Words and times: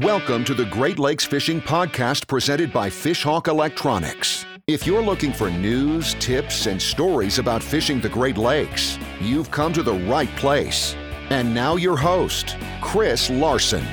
Welcome 0.00 0.44
to 0.46 0.54
the 0.54 0.64
Great 0.64 0.98
Lakes 0.98 1.24
Fishing 1.24 1.60
Podcast 1.60 2.26
presented 2.26 2.72
by 2.72 2.90
Fishhawk 2.90 3.46
Electronics. 3.46 4.44
If 4.66 4.88
you're 4.88 5.00
looking 5.00 5.32
for 5.32 5.50
news, 5.50 6.14
tips, 6.14 6.66
and 6.66 6.82
stories 6.82 7.38
about 7.38 7.62
fishing 7.62 8.00
the 8.00 8.08
Great 8.08 8.36
Lakes, 8.36 8.98
you've 9.20 9.52
come 9.52 9.72
to 9.72 9.84
the 9.84 9.94
right 9.94 10.34
place. 10.34 10.96
And 11.30 11.54
now, 11.54 11.76
your 11.76 11.96
host, 11.96 12.56
Chris 12.80 13.30
Larson. 13.30 13.86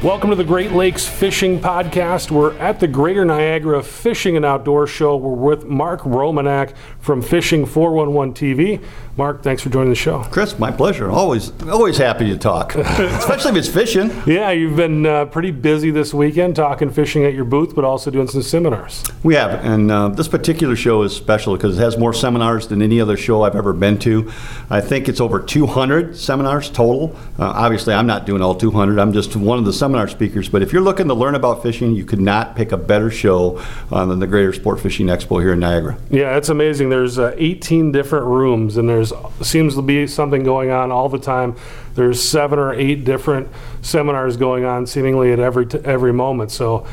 Welcome 0.00 0.30
to 0.30 0.36
the 0.36 0.44
Great 0.44 0.72
Lakes 0.72 1.08
Fishing 1.08 1.58
Podcast. 1.58 2.30
We're 2.30 2.52
at 2.58 2.78
the 2.78 2.86
Greater 2.86 3.24
Niagara 3.24 3.82
Fishing 3.82 4.36
and 4.36 4.44
Outdoor 4.44 4.86
Show. 4.86 5.16
We're 5.16 5.34
with 5.34 5.64
Mark 5.64 6.02
Romanack 6.02 6.74
from 7.00 7.22
Fishing 7.22 7.64
411 7.64 8.34
TV. 8.34 8.84
Mark, 9.16 9.44
thanks 9.44 9.62
for 9.62 9.70
joining 9.70 9.90
the 9.90 9.94
show. 9.94 10.24
Chris, 10.24 10.58
my 10.58 10.72
pleasure. 10.72 11.08
Always, 11.08 11.52
always 11.68 11.96
happy 11.96 12.28
to 12.30 12.36
talk, 12.36 12.74
especially 12.74 13.52
if 13.52 13.56
it's 13.58 13.68
fishing. 13.68 14.10
Yeah, 14.26 14.50
you've 14.50 14.74
been 14.74 15.06
uh, 15.06 15.26
pretty 15.26 15.52
busy 15.52 15.92
this 15.92 16.12
weekend 16.12 16.56
talking 16.56 16.90
fishing 16.90 17.24
at 17.24 17.32
your 17.32 17.44
booth, 17.44 17.76
but 17.76 17.84
also 17.84 18.10
doing 18.10 18.26
some 18.26 18.42
seminars. 18.42 19.04
We 19.22 19.36
have, 19.36 19.64
and 19.64 19.88
uh, 19.92 20.08
this 20.08 20.26
particular 20.26 20.74
show 20.74 21.02
is 21.02 21.14
special 21.14 21.54
because 21.56 21.78
it 21.78 21.80
has 21.80 21.96
more 21.96 22.12
seminars 22.12 22.66
than 22.66 22.82
any 22.82 23.00
other 23.00 23.16
show 23.16 23.42
I've 23.42 23.54
ever 23.54 23.72
been 23.72 24.00
to. 24.00 24.32
I 24.68 24.80
think 24.80 25.08
it's 25.08 25.20
over 25.20 25.38
200 25.38 26.16
seminars 26.16 26.68
total. 26.68 27.14
Uh, 27.38 27.44
obviously, 27.44 27.94
I'm 27.94 28.08
not 28.08 28.26
doing 28.26 28.42
all 28.42 28.56
200. 28.56 28.98
I'm 28.98 29.12
just 29.12 29.36
one 29.36 29.60
of 29.60 29.64
the 29.64 29.72
seminar 29.72 30.08
speakers. 30.08 30.48
But 30.48 30.62
if 30.62 30.72
you're 30.72 30.82
looking 30.82 31.06
to 31.06 31.14
learn 31.14 31.36
about 31.36 31.62
fishing, 31.62 31.94
you 31.94 32.04
could 32.04 32.20
not 32.20 32.56
pick 32.56 32.72
a 32.72 32.76
better 32.76 33.12
show 33.12 33.62
uh, 33.92 34.04
than 34.06 34.18
the 34.18 34.26
Greater 34.26 34.52
Sport 34.52 34.80
Fishing 34.80 35.06
Expo 35.06 35.40
here 35.40 35.52
in 35.52 35.60
Niagara. 35.60 35.96
Yeah, 36.10 36.36
it's 36.36 36.48
amazing. 36.48 36.88
There's 36.88 37.16
uh, 37.16 37.32
18 37.36 37.92
different 37.92 38.26
rooms, 38.26 38.76
and 38.76 38.88
there's 38.88 39.03
seems 39.42 39.74
to 39.74 39.82
be 39.82 40.06
something 40.06 40.44
going 40.44 40.70
on 40.70 40.90
all 40.90 41.08
the 41.08 41.18
time. 41.18 41.56
There's 41.94 42.22
seven 42.22 42.58
or 42.58 42.72
eight 42.74 43.04
different 43.04 43.48
seminars 43.82 44.36
going 44.36 44.64
on, 44.64 44.86
seemingly 44.86 45.32
at 45.32 45.38
every 45.38 45.66
t- 45.66 45.80
every 45.84 46.12
moment. 46.12 46.50
So. 46.50 46.86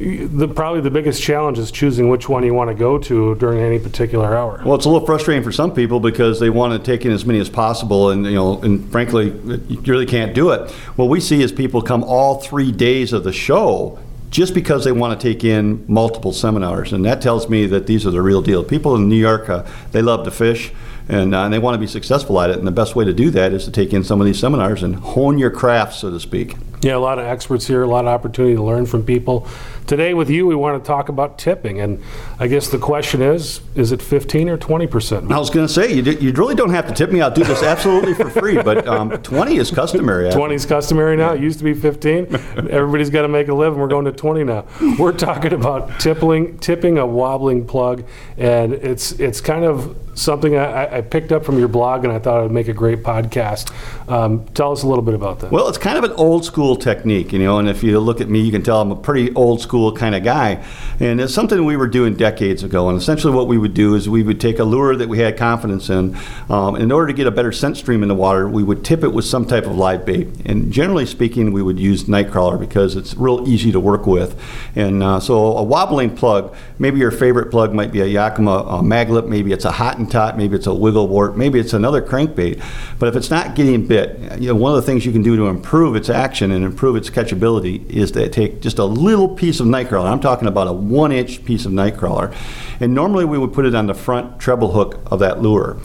The, 0.00 0.46
probably 0.46 0.80
the 0.80 0.92
biggest 0.92 1.20
challenge 1.20 1.58
is 1.58 1.72
choosing 1.72 2.08
which 2.08 2.28
one 2.28 2.44
you 2.44 2.54
want 2.54 2.70
to 2.70 2.74
go 2.74 2.98
to 2.98 3.34
during 3.34 3.58
any 3.58 3.80
particular 3.80 4.32
hour. 4.32 4.62
Well, 4.64 4.76
it's 4.76 4.84
a 4.84 4.88
little 4.88 5.04
frustrating 5.04 5.42
for 5.42 5.50
some 5.50 5.74
people 5.74 5.98
because 5.98 6.38
they 6.38 6.50
want 6.50 6.72
to 6.72 6.78
take 6.78 7.04
in 7.04 7.10
as 7.10 7.24
many 7.24 7.40
as 7.40 7.50
possible, 7.50 8.10
and 8.10 8.24
you 8.24 8.36
know, 8.36 8.60
and 8.60 8.88
frankly, 8.92 9.32
you 9.68 9.80
really 9.86 10.06
can't 10.06 10.36
do 10.36 10.50
it. 10.50 10.70
What 10.94 11.06
we 11.06 11.18
see 11.18 11.42
is 11.42 11.50
people 11.50 11.82
come 11.82 12.04
all 12.04 12.36
three 12.36 12.70
days 12.70 13.12
of 13.12 13.24
the 13.24 13.32
show 13.32 13.98
just 14.30 14.54
because 14.54 14.84
they 14.84 14.92
want 14.92 15.18
to 15.18 15.32
take 15.32 15.42
in 15.42 15.84
multiple 15.88 16.32
seminars, 16.32 16.92
and 16.92 17.04
that 17.04 17.20
tells 17.20 17.48
me 17.48 17.66
that 17.66 17.86
these 17.86 18.06
are 18.06 18.10
the 18.10 18.22
real 18.22 18.42
deal. 18.42 18.62
People 18.62 18.94
in 18.94 19.08
New 19.08 19.16
York, 19.16 19.48
uh, 19.48 19.64
they 19.92 20.02
love 20.02 20.24
to 20.24 20.30
fish 20.30 20.72
and, 21.08 21.34
uh, 21.34 21.44
and 21.44 21.52
they 21.52 21.58
want 21.58 21.74
to 21.74 21.78
be 21.78 21.86
successful 21.86 22.40
at 22.40 22.50
it. 22.50 22.58
And 22.58 22.66
the 22.66 22.72
best 22.72 22.94
way 22.94 23.04
to 23.04 23.12
do 23.12 23.30
that 23.30 23.52
is 23.52 23.64
to 23.64 23.70
take 23.70 23.92
in 23.92 24.04
some 24.04 24.20
of 24.20 24.26
these 24.26 24.38
seminars 24.38 24.82
and 24.82 24.96
hone 24.96 25.38
your 25.38 25.50
craft, 25.50 25.94
so 25.94 26.10
to 26.10 26.20
speak. 26.20 26.56
Yeah, 26.80 26.96
a 26.96 26.98
lot 26.98 27.18
of 27.18 27.24
experts 27.24 27.66
here, 27.66 27.82
a 27.82 27.88
lot 27.88 28.04
of 28.04 28.08
opportunity 28.08 28.54
to 28.54 28.62
learn 28.62 28.86
from 28.86 29.04
people. 29.04 29.48
Today, 29.88 30.14
with 30.14 30.30
you, 30.30 30.46
we 30.46 30.54
want 30.54 30.82
to 30.82 30.86
talk 30.86 31.08
about 31.08 31.36
tipping. 31.36 31.80
And 31.80 32.00
I 32.38 32.46
guess 32.46 32.68
the 32.68 32.78
question 32.78 33.20
is 33.20 33.60
is 33.74 33.90
it 33.90 34.00
15 34.00 34.48
or 34.48 34.56
20%? 34.56 35.32
I 35.32 35.38
was 35.38 35.50
going 35.50 35.66
to 35.66 35.72
say, 35.72 35.92
you, 35.92 36.02
you 36.12 36.32
really 36.32 36.54
don't 36.54 36.70
have 36.70 36.86
to 36.86 36.94
tip 36.94 37.10
me. 37.10 37.20
I'll 37.20 37.32
do 37.32 37.42
this 37.42 37.64
absolutely 37.64 38.14
for 38.14 38.30
free, 38.30 38.62
but 38.62 38.86
um, 38.86 39.10
20 39.10 39.56
is 39.56 39.72
customary. 39.72 40.30
20 40.30 40.54
is 40.54 40.66
customary 40.66 41.16
now. 41.16 41.32
It 41.32 41.40
used 41.40 41.58
to 41.58 41.64
be 41.64 41.74
15. 41.74 42.34
Everybody's 42.70 43.10
got 43.10 43.22
to 43.22 43.28
make 43.28 43.48
a 43.48 43.54
living. 43.54 43.80
We're 43.80 43.88
going 43.88 44.04
to 44.04 44.12
20 44.12 44.44
now. 44.44 44.64
We're 45.00 45.12
talking 45.12 45.54
about 45.54 45.98
tipping, 45.98 46.58
tipping 46.58 46.98
a 46.98 47.06
wobbling 47.06 47.66
plug, 47.66 48.04
and 48.36 48.72
it's, 48.74 49.12
it's 49.12 49.40
kind 49.40 49.64
of 49.64 49.96
something 50.18 50.56
I, 50.56 50.98
I, 50.98 51.00
picked 51.00 51.32
up 51.32 51.44
from 51.44 51.58
your 51.58 51.68
blog, 51.68 52.04
and 52.04 52.12
I 52.12 52.18
thought 52.18 52.40
it 52.40 52.42
would 52.42 52.52
make 52.52 52.68
a 52.68 52.72
great 52.72 53.02
podcast. 53.02 53.72
Um, 54.10 54.44
tell 54.48 54.72
us 54.72 54.82
a 54.82 54.86
little 54.86 55.02
bit 55.02 55.14
about 55.14 55.40
that. 55.40 55.50
Well, 55.50 55.68
it's 55.68 55.78
kind 55.78 55.96
of 55.96 56.04
an 56.04 56.12
old 56.12 56.44
school 56.44 56.76
technique, 56.76 57.32
you 57.32 57.38
know, 57.38 57.58
and 57.58 57.68
if 57.68 57.82
you 57.82 57.98
look 58.00 58.20
at 58.20 58.28
me, 58.28 58.40
you 58.40 58.50
can 58.50 58.62
tell 58.62 58.80
I'm 58.80 58.90
a 58.90 58.96
pretty 58.96 59.32
old 59.34 59.60
school 59.60 59.92
kind 59.92 60.14
of 60.14 60.24
guy. 60.24 60.64
And 61.00 61.20
it's 61.20 61.32
something 61.32 61.64
we 61.64 61.76
were 61.76 61.86
doing 61.86 62.14
decades 62.14 62.62
ago. 62.62 62.88
And 62.88 62.98
essentially, 62.98 63.32
what 63.32 63.46
we 63.46 63.58
would 63.58 63.74
do 63.74 63.94
is 63.94 64.08
we 64.08 64.22
would 64.22 64.40
take 64.40 64.58
a 64.58 64.64
lure 64.64 64.96
that 64.96 65.08
we 65.08 65.18
had 65.18 65.36
confidence 65.36 65.88
in. 65.88 66.16
Um, 66.48 66.76
in 66.76 66.90
order 66.90 67.06
to 67.06 67.12
get 67.12 67.26
a 67.26 67.30
better 67.30 67.52
scent 67.52 67.76
stream 67.76 68.02
in 68.02 68.08
the 68.08 68.14
water, 68.14 68.48
we 68.48 68.62
would 68.62 68.84
tip 68.84 69.04
it 69.04 69.12
with 69.12 69.24
some 69.24 69.46
type 69.46 69.64
of 69.64 69.76
live 69.76 70.04
bait. 70.04 70.28
And 70.44 70.72
generally 70.72 71.06
speaking, 71.06 71.52
we 71.52 71.62
would 71.62 71.78
use 71.78 72.04
nightcrawler 72.04 72.58
because 72.58 72.96
it's 72.96 73.14
real 73.14 73.48
easy 73.48 73.72
to 73.72 73.80
work 73.80 74.06
with. 74.06 74.40
And 74.74 75.02
uh, 75.02 75.20
so, 75.20 75.56
a 75.56 75.62
wobbling 75.62 76.16
plug, 76.16 76.54
maybe 76.78 76.98
your 76.98 77.10
favorite 77.10 77.50
plug 77.50 77.72
might 77.72 77.92
be 77.92 78.00
a 78.00 78.06
Yakima 78.06 78.58
a 78.68 78.82
Mag 78.82 79.10
Lip, 79.10 79.26
maybe 79.26 79.52
it's 79.52 79.64
a 79.64 79.72
Hot 80.12 80.28
'N 80.28 80.32
Tot, 80.32 80.38
maybe 80.38 80.56
it's 80.56 80.66
a 80.66 80.74
Wiggle 80.74 81.08
Wart, 81.08 81.36
maybe 81.36 81.58
it's 81.58 81.72
another 81.72 82.00
crankbait. 82.00 82.62
But 82.98 83.08
if 83.08 83.16
it's 83.16 83.30
not 83.30 83.54
getting 83.54 83.86
bit, 83.86 84.18
you 84.38 84.48
know, 84.48 84.54
one 84.54 84.72
of 84.72 84.76
the 84.76 84.82
things 84.82 85.04
you 85.04 85.12
can 85.12 85.22
do 85.22 85.36
to 85.36 85.46
improve 85.46 85.96
its 85.96 86.08
action 86.08 86.50
and 86.50 86.64
improve 86.64 86.96
its 86.96 87.10
catchability 87.10 87.88
is 87.88 88.10
to 88.12 88.28
take 88.28 88.60
just 88.60 88.78
a 88.78 88.84
little 88.84 89.28
piece 89.28 89.60
of 89.60 89.66
nightcrawler. 89.66 90.10
I'm 90.10 90.20
talking 90.20 90.48
about 90.48 90.66
a 90.68 90.72
one 90.72 91.12
inch 91.12 91.44
piece 91.44 91.66
of 91.66 91.72
nightcrawler. 91.72 92.32
And 92.80 92.94
normally 92.94 93.24
we 93.24 93.38
would 93.38 93.52
put 93.52 93.66
it 93.66 93.74
on 93.74 93.86
the 93.86 93.94
front 93.94 94.38
treble 94.38 94.72
hook 94.72 95.00
of 95.06 95.18
that 95.20 95.42
lure. 95.42 95.76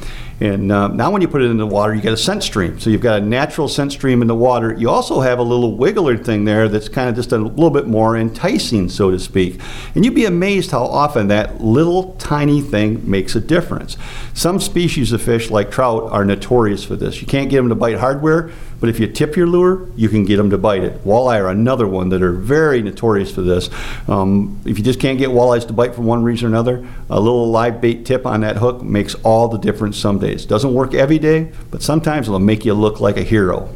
And 0.44 0.74
uh, 0.74 0.90
now, 0.90 1.10
when 1.10 1.22
you 1.22 1.30
put 1.30 1.42
it 1.42 1.50
in 1.50 1.56
the 1.56 1.66
water, 1.66 1.96
you 1.96 2.02
get 2.02 2.12
a 2.12 2.18
scent 2.18 2.44
stream. 2.44 2.78
So 2.78 2.90
you've 2.90 3.00
got 3.00 3.22
a 3.22 3.26
natural 3.26 3.70
scent 3.70 3.94
stream 3.94 4.22
in 4.22 4.28
the 4.28 4.36
water. 4.36 4.74
You 4.74 4.90
also 4.90 5.22
have 5.22 5.40
a 5.40 5.42
little 5.42 5.78
wiggler 5.78 6.22
thing 6.22 6.44
there 6.44 6.68
that's 6.68 6.90
kind 6.90 7.08
of 7.08 7.16
just 7.16 7.32
a 7.32 7.38
little 7.38 7.70
bit 7.70 7.88
more 7.88 8.18
enticing, 8.18 8.90
so 8.90 9.10
to 9.10 9.20
speak. 9.20 9.62
And 9.96 10.04
you'd 10.04 10.16
be 10.16 10.26
amazed 10.26 10.72
how 10.72 10.84
often 10.84 11.30
that 11.30 11.62
little 11.62 12.16
tiny 12.16 12.60
thing 12.60 13.10
makes 13.10 13.38
a 13.38 13.40
difference. 13.40 13.96
Some 14.34 14.60
species 14.60 15.14
of 15.14 15.22
fish, 15.22 15.50
like 15.50 15.72
trout, 15.72 16.12
are 16.12 16.26
notorious 16.26 16.84
for 16.84 16.98
this. 16.98 17.22
You 17.22 17.28
can't 17.28 17.50
get 17.50 17.56
them 17.56 17.70
to 17.70 17.76
bite 17.76 18.00
hardware, 18.00 18.52
but 18.82 18.90
if 18.90 19.00
you 19.00 19.08
tip 19.08 19.38
your 19.38 19.48
lure, 19.48 19.88
you 19.96 20.10
can 20.10 20.26
get 20.26 20.36
them 20.36 20.50
to 20.50 20.58
bite 20.58 20.84
it. 20.84 21.06
Walleye 21.06 21.40
are 21.40 21.48
another 21.48 21.88
one 21.88 22.10
that 22.10 22.22
are 22.22 22.34
very 22.34 22.82
notorious 22.82 23.32
for 23.34 23.42
this. 23.42 23.70
Um, 24.10 24.60
if 24.66 24.78
you 24.78 24.84
just 24.84 25.00
can't 25.00 25.18
get 25.18 25.30
walleyes 25.30 25.66
to 25.68 25.74
bite 25.74 25.96
for 25.96 26.02
one 26.02 26.22
reason 26.22 26.48
or 26.48 26.50
another, 26.50 26.86
a 27.10 27.18
little 27.18 27.50
live 27.50 27.80
bait 27.80 28.06
tip 28.06 28.26
on 28.26 28.42
that 28.42 28.58
hook 28.58 28.82
makes 28.82 29.16
all 29.24 29.48
the 29.48 29.58
difference 29.58 29.98
some 29.98 30.20
days. 30.34 30.46
Doesn't 30.46 30.74
work 30.74 30.94
every 30.94 31.20
day, 31.20 31.52
but 31.72 31.82
sometimes 31.82 32.28
it'll 32.28 32.40
make 32.40 32.66
you 32.66 32.74
look 32.74 33.00
like 33.00 33.18
a 33.18 33.24
hero. 33.24 33.70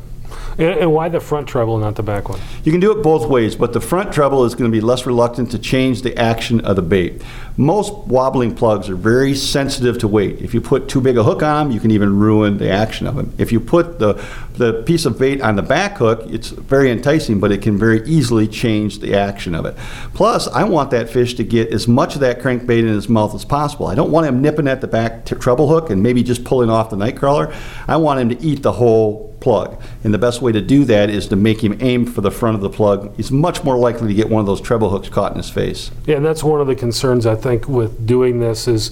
And, 0.57 0.79
and, 0.79 0.93
why 0.93 1.09
the 1.09 1.19
front 1.19 1.47
treble, 1.47 1.75
and 1.75 1.83
not 1.83 1.95
the 1.95 2.03
back 2.03 2.29
one? 2.29 2.39
You 2.63 2.71
can 2.71 2.81
do 2.81 2.91
it 2.97 3.03
both 3.03 3.27
ways, 3.27 3.55
but 3.55 3.73
the 3.73 3.81
front 3.81 4.11
treble 4.11 4.43
is 4.43 4.55
going 4.55 4.71
to 4.71 4.75
be 4.75 4.81
less 4.81 5.05
reluctant 5.05 5.51
to 5.51 5.59
change 5.59 6.01
the 6.01 6.17
action 6.17 6.61
of 6.61 6.75
the 6.75 6.81
bait. 6.81 7.21
Most 7.57 7.93
wobbling 8.07 8.55
plugs 8.55 8.89
are 8.89 8.95
very 8.95 9.35
sensitive 9.35 9.99
to 9.99 10.07
weight. 10.07 10.41
If 10.41 10.53
you 10.53 10.61
put 10.61 10.89
too 10.89 10.99
big 10.99 11.17
a 11.17 11.23
hook 11.23 11.43
on 11.43 11.67
them, 11.67 11.73
you 11.73 11.79
can 11.79 11.91
even 11.91 12.17
ruin 12.17 12.57
the 12.57 12.69
action 12.69 13.05
of 13.05 13.15
them. 13.15 13.33
If 13.37 13.51
you 13.51 13.59
put 13.59 13.99
the, 13.99 14.13
the 14.53 14.81
piece 14.83 15.05
of 15.05 15.19
bait 15.19 15.41
on 15.41 15.55
the 15.55 15.61
back 15.61 15.97
hook, 15.97 16.23
it's 16.27 16.49
very 16.49 16.89
enticing, 16.89 17.39
but 17.39 17.51
it 17.51 17.61
can 17.61 17.77
very 17.77 18.07
easily 18.07 18.47
change 18.47 18.99
the 18.99 19.15
action 19.15 19.53
of 19.53 19.65
it. 19.65 19.75
Plus, 20.15 20.47
I 20.47 20.63
want 20.63 20.89
that 20.91 21.09
fish 21.09 21.35
to 21.35 21.43
get 21.43 21.71
as 21.71 21.87
much 21.87 22.15
of 22.15 22.21
that 22.21 22.39
crankbait 22.39 22.79
in 22.79 22.87
his 22.87 23.07
mouth 23.07 23.35
as 23.35 23.45
possible. 23.45 23.87
I 23.87 23.95
don't 23.95 24.11
want 24.11 24.25
him 24.25 24.41
nipping 24.41 24.67
at 24.67 24.81
the 24.81 24.87
back 24.87 25.25
t- 25.25 25.35
treble 25.35 25.67
hook 25.67 25.91
and 25.91 26.01
maybe 26.01 26.23
just 26.23 26.43
pulling 26.43 26.71
off 26.71 26.89
the 26.89 26.95
nightcrawler. 26.95 27.55
I 27.87 27.97
want 27.97 28.19
him 28.19 28.29
to 28.29 28.41
eat 28.43 28.63
the 28.63 28.71
whole 28.71 29.36
plug. 29.39 29.81
And 30.03 30.13
the 30.13 30.17
best 30.17 30.41
way 30.41 30.51
to 30.51 30.61
do 30.61 30.85
that 30.85 31.09
is 31.09 31.27
to 31.27 31.35
make 31.35 31.63
him 31.63 31.77
aim 31.81 32.05
for 32.05 32.21
the 32.21 32.31
front 32.31 32.55
of 32.55 32.61
the 32.61 32.69
plug. 32.69 33.15
He's 33.15 33.31
much 33.31 33.63
more 33.63 33.77
likely 33.77 34.07
to 34.07 34.13
get 34.13 34.29
one 34.29 34.39
of 34.39 34.45
those 34.45 34.61
treble 34.61 34.89
hooks 34.89 35.09
caught 35.09 35.31
in 35.31 35.37
his 35.37 35.49
face. 35.49 35.91
Yeah, 36.05 36.17
and 36.17 36.25
that's 36.25 36.43
one 36.43 36.61
of 36.61 36.67
the 36.67 36.75
concerns 36.75 37.25
I 37.25 37.35
think 37.35 37.67
with 37.67 38.05
doing 38.05 38.39
this 38.39 38.67
is 38.67 38.91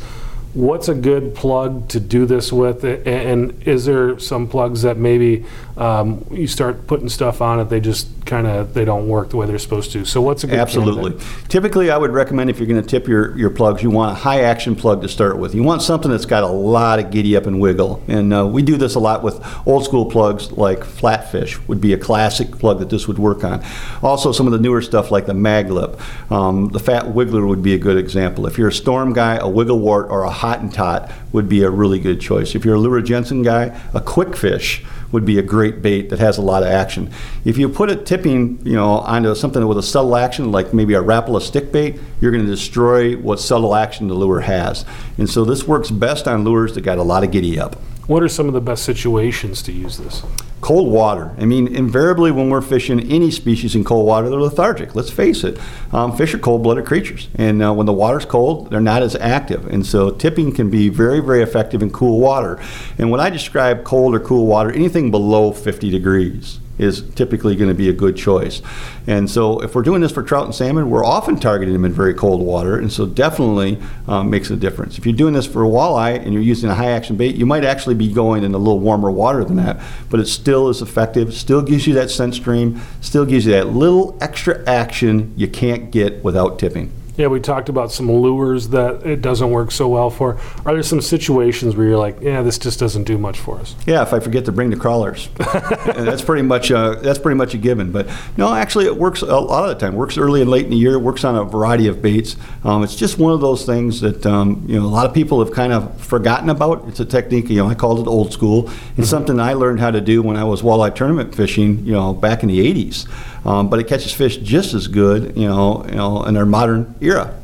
what's 0.55 0.87
a 0.87 0.95
good 0.95 1.35
plug 1.35 1.87
to 1.89 1.99
do 1.99 2.25
this 2.25 2.51
with 2.51 2.85
and 2.85 3.61
is 3.67 3.83
there 3.83 4.17
some 4.17 4.47
plugs 4.47 4.83
that 4.83 4.95
maybe 4.95 5.43
um, 5.75 6.25
you 6.31 6.47
start 6.47 6.87
putting 6.87 7.09
stuff 7.09 7.41
on 7.41 7.59
it 7.59 7.65
they 7.65 7.81
just 7.81 8.24
kind 8.25 8.47
of 8.47 8.73
they 8.73 8.85
don't 8.85 9.07
work 9.07 9.29
the 9.29 9.37
way 9.37 9.45
they're 9.45 9.59
supposed 9.59 9.91
to. 9.91 10.03
So 10.05 10.21
what's 10.21 10.43
a 10.43 10.47
good 10.47 10.59
absolutely. 10.59 11.11
Candidate? 11.11 11.49
typically 11.49 11.91
i 11.91 11.97
would 11.97 12.11
recommend 12.11 12.49
if 12.49 12.57
you're 12.59 12.67
going 12.67 12.81
to 12.81 12.87
tip 12.87 13.07
your, 13.07 13.37
your 13.37 13.49
plugs 13.49 13.83
you 13.83 13.89
want 13.89 14.11
a 14.11 14.15
high 14.15 14.41
action 14.41 14.75
plug 14.75 15.01
to 15.01 15.07
start 15.07 15.37
with. 15.37 15.53
You 15.55 15.63
want 15.63 15.81
something 15.81 16.11
that's 16.11 16.25
got 16.25 16.43
a 16.43 16.47
lot 16.47 16.99
of 16.99 17.11
giddy 17.11 17.37
up 17.37 17.45
and 17.45 17.59
wiggle. 17.59 18.03
And 18.07 18.33
uh, 18.33 18.47
we 18.47 18.61
do 18.61 18.77
this 18.77 18.95
a 18.95 18.99
lot 18.99 19.23
with 19.23 19.45
old 19.65 19.85
school 19.85 20.05
plugs 20.05 20.51
like 20.51 20.79
flatfish 20.79 21.65
would 21.67 21.79
be 21.79 21.93
a 21.93 21.97
classic 21.97 22.51
plug 22.51 22.79
that 22.79 22.89
this 22.89 23.07
would 23.07 23.19
work 23.19 23.43
on. 23.43 23.63
Also 24.01 24.31
some 24.31 24.47
of 24.47 24.53
the 24.53 24.59
newer 24.59 24.81
stuff 24.81 25.11
like 25.11 25.25
the 25.25 25.33
Mag 25.33 25.69
Lip. 25.69 25.99
Um, 26.31 26.69
the 26.69 26.79
fat 26.79 27.05
wiggler 27.05 27.47
would 27.47 27.61
be 27.61 27.73
a 27.73 27.77
good 27.77 27.97
example. 27.97 28.47
If 28.47 28.57
you're 28.57 28.69
a 28.69 28.73
storm 28.73 29.13
guy 29.13 29.35
a 29.37 29.47
Wiggle 29.47 29.79
Wart 29.79 30.07
or 30.09 30.23
a 30.23 30.29
Hot 30.29 30.59
'N 30.59 30.69
Tot 30.69 31.11
would 31.35 31.49
be 31.49 31.63
a 31.63 31.69
really 31.69 31.99
good 31.99 32.21
choice. 32.21 32.55
If 32.55 32.63
you're 32.63 32.75
a 32.75 32.79
Luhr 32.79 33.03
Jensen 33.03 33.43
guy, 33.43 33.65
a 33.93 33.99
Kwikfish 33.99 34.85
would 35.11 35.25
be 35.25 35.37
a 35.37 35.41
great 35.41 35.81
bait 35.81 36.09
that 36.09 36.19
has 36.19 36.37
a 36.37 36.41
lot 36.41 36.63
of 36.63 36.69
action. 36.69 37.11
If 37.43 37.57
you 37.57 37.67
put 37.67 37.91
it 37.91 38.05
tipping, 38.05 38.59
you 38.65 38.73
know, 38.73 38.99
onto 38.99 39.35
something 39.35 39.67
with 39.67 39.77
a 39.77 39.83
subtle 39.83 40.15
action, 40.15 40.51
like 40.51 40.73
maybe 40.73 40.93
a 40.93 41.03
Rapala 41.03 41.41
stick 41.41 41.73
bait, 41.73 41.99
you're 42.21 42.31
going 42.31 42.45
to 42.45 42.49
destroy 42.49 43.17
what 43.17 43.41
subtle 43.41 43.75
action 43.75 44.07
the 44.07 44.13
lure 44.13 44.39
has. 44.39 44.85
And 45.17 45.29
so 45.29 45.43
this 45.43 45.67
works 45.67 45.91
best 45.91 46.25
on 46.25 46.45
lures 46.45 46.73
that 46.75 46.81
got 46.81 46.97
a 46.97 47.03
lot 47.03 47.25
of 47.25 47.31
giddy 47.31 47.59
up. 47.59 47.75
What 48.07 48.21
are 48.21 48.29
some 48.29 48.47
of 48.47 48.53
the 48.53 48.61
best 48.61 48.85
situations 48.85 49.63
to 49.63 49.71
use 49.71 49.97
this? 49.97 50.21
Cold 50.61 50.91
water. 50.91 51.33
I 51.39 51.45
mean, 51.45 51.67
invariably 51.67 52.29
when 52.29 52.51
we're 52.51 52.61
fishing 52.61 52.99
any 53.11 53.31
species 53.31 53.73
in 53.73 53.83
cold 53.83 54.05
water, 54.05 54.29
they're 54.29 54.39
lethargic. 54.39 54.93
Let's 54.93 55.09
face 55.09 55.43
it. 55.43 55.59
Um, 55.91 56.15
fish 56.15 56.35
are 56.35 56.37
cold-blooded 56.37 56.85
creatures, 56.85 57.29
and 57.33 57.63
uh, 57.63 57.73
when 57.73 57.87
the 57.87 57.93
water's 57.93 58.25
cold, 58.25 58.69
they're 58.69 58.79
not 58.79 59.01
as 59.01 59.15
active. 59.15 59.65
And 59.65 59.83
so 59.83 60.11
tipping 60.11 60.53
can 60.53 60.69
be 60.69 60.87
very, 60.87 61.19
very 61.19 61.41
effective 61.41 61.81
in 61.81 61.89
cool 61.89 62.19
water. 62.19 62.61
And 62.99 63.09
when 63.09 63.19
I 63.19 63.31
describe 63.31 63.83
cold 63.83 64.13
or 64.13 64.19
cool 64.19 64.45
water, 64.45 64.71
anything 64.71 65.09
below 65.09 65.51
50 65.51 65.89
degrees 65.89 66.59
is 66.77 67.01
typically 67.11 67.55
going 67.55 67.69
to 67.69 67.75
be 67.75 67.89
a 67.89 67.93
good 67.93 68.15
choice. 68.15 68.61
And 69.07 69.29
so, 69.29 69.59
if 69.59 69.75
we're 69.75 69.81
doing 69.81 70.01
this 70.01 70.11
for 70.11 70.23
trout 70.23 70.45
and 70.45 70.55
salmon, 70.55 70.89
we're 70.89 71.05
often 71.05 71.37
targeting 71.37 71.73
them 71.73 71.85
in 71.85 71.93
very 71.93 72.13
cold 72.13 72.41
water, 72.41 72.77
and 72.77 72.91
so 72.91 73.05
definitely 73.05 73.79
um, 74.07 74.29
makes 74.29 74.49
a 74.49 74.55
difference. 74.55 74.97
If 74.97 75.05
you're 75.05 75.15
doing 75.15 75.33
this 75.33 75.45
for 75.45 75.63
walleye 75.63 76.21
and 76.23 76.33
you're 76.33 76.41
using 76.41 76.69
a 76.69 76.75
high 76.75 76.91
action 76.91 77.15
bait, 77.15 77.35
you 77.35 77.45
might 77.45 77.63
actually 77.63 77.95
be 77.95 78.11
going 78.11 78.43
in 78.43 78.53
a 78.53 78.57
little 78.57 78.79
warmer 78.79 79.11
water 79.11 79.43
than 79.43 79.57
that, 79.57 79.81
but 80.09 80.19
it 80.19 80.27
still 80.27 80.69
is 80.69 80.81
effective, 80.81 81.33
still 81.33 81.61
gives 81.61 81.87
you 81.87 81.93
that 81.93 82.09
scent 82.09 82.35
stream, 82.35 82.81
still 83.01 83.25
gives 83.25 83.45
you 83.45 83.51
that 83.53 83.67
little 83.67 84.17
extra 84.21 84.67
action 84.67 85.33
you 85.35 85.47
can't 85.47 85.91
get 85.91 86.23
without 86.23 86.59
tipping. 86.59 86.91
Yeah, 87.17 87.27
we 87.27 87.39
talked 87.39 87.69
about 87.69 87.91
some 87.91 88.11
lures 88.11 88.69
that 88.69 89.05
it 89.05 89.21
doesn't 89.21 89.49
work 89.49 89.71
so 89.71 89.87
well 89.87 90.09
for. 90.09 90.37
Are 90.65 90.73
there 90.73 90.83
some 90.83 91.01
situations 91.01 91.75
where 91.75 91.87
you're 91.87 91.97
like, 91.97 92.19
yeah, 92.21 92.41
this 92.41 92.57
just 92.57 92.79
doesn't 92.79 93.05
do 93.05 93.17
much 93.17 93.39
for 93.39 93.57
us? 93.59 93.75
Yeah, 93.85 94.01
if 94.01 94.13
I 94.13 94.19
forget 94.19 94.45
to 94.45 94.51
bring 94.51 94.69
the 94.69 94.75
crawlers, 94.75 95.29
that's 95.37 96.21
pretty 96.21 96.41
much 96.41 96.71
uh, 96.71 96.95
that's 96.95 97.19
pretty 97.19 97.37
much 97.37 97.53
a 97.53 97.57
given. 97.57 97.91
But 97.91 98.09
no, 98.35 98.53
actually, 98.53 98.85
it 98.85 98.97
works 98.97 99.21
a 99.21 99.25
lot 99.25 99.69
of 99.69 99.69
the 99.69 99.75
time. 99.75 99.93
It 99.93 99.97
works 99.97 100.17
early 100.17 100.41
and 100.41 100.49
late 100.49 100.65
in 100.65 100.71
the 100.71 100.77
year. 100.77 100.93
It 100.93 100.99
works 100.99 101.23
on 101.23 101.35
a 101.35 101.43
variety 101.45 101.87
of 101.87 102.01
baits. 102.01 102.35
Um, 102.63 102.83
it's 102.83 102.95
just 102.95 103.17
one 103.17 103.31
of 103.33 103.39
those 103.39 103.65
things 103.65 104.01
that 104.01 104.25
um, 104.25 104.65
you 104.67 104.79
know 104.79 104.85
a 104.85 104.87
lot 104.87 105.05
of 105.05 105.13
people 105.13 105.43
have 105.43 105.53
kind 105.53 105.71
of 105.71 105.99
forgotten 106.01 106.49
about. 106.49 106.87
It's 106.87 106.99
a 106.99 107.05
technique. 107.05 107.49
You 107.49 107.57
know, 107.57 107.67
I 107.67 107.75
called 107.75 107.99
it 107.99 108.07
old 108.07 108.33
school. 108.33 108.69
It's 108.97 109.09
something 109.09 109.39
I 109.39 109.53
learned 109.53 109.79
how 109.79 109.91
to 109.91 110.01
do 110.01 110.21
when 110.21 110.35
I 110.35 110.43
was 110.43 110.61
walleye 110.61 110.93
tournament 110.93 111.33
fishing. 111.33 111.85
You 111.85 111.93
know, 111.93 112.13
back 112.13 112.43
in 112.43 112.49
the 112.49 112.59
'80s. 112.59 113.07
Um, 113.45 113.69
but 113.69 113.79
it 113.79 113.87
catches 113.87 114.11
fish 114.11 114.37
just 114.37 114.73
as 114.73 114.87
good. 114.87 115.37
You 115.37 115.47
know, 115.47 115.85
you 115.85 115.95
know, 115.95 116.23
in 116.23 116.35
our 116.35 116.45
modern 116.45 116.95
era. 116.99 117.39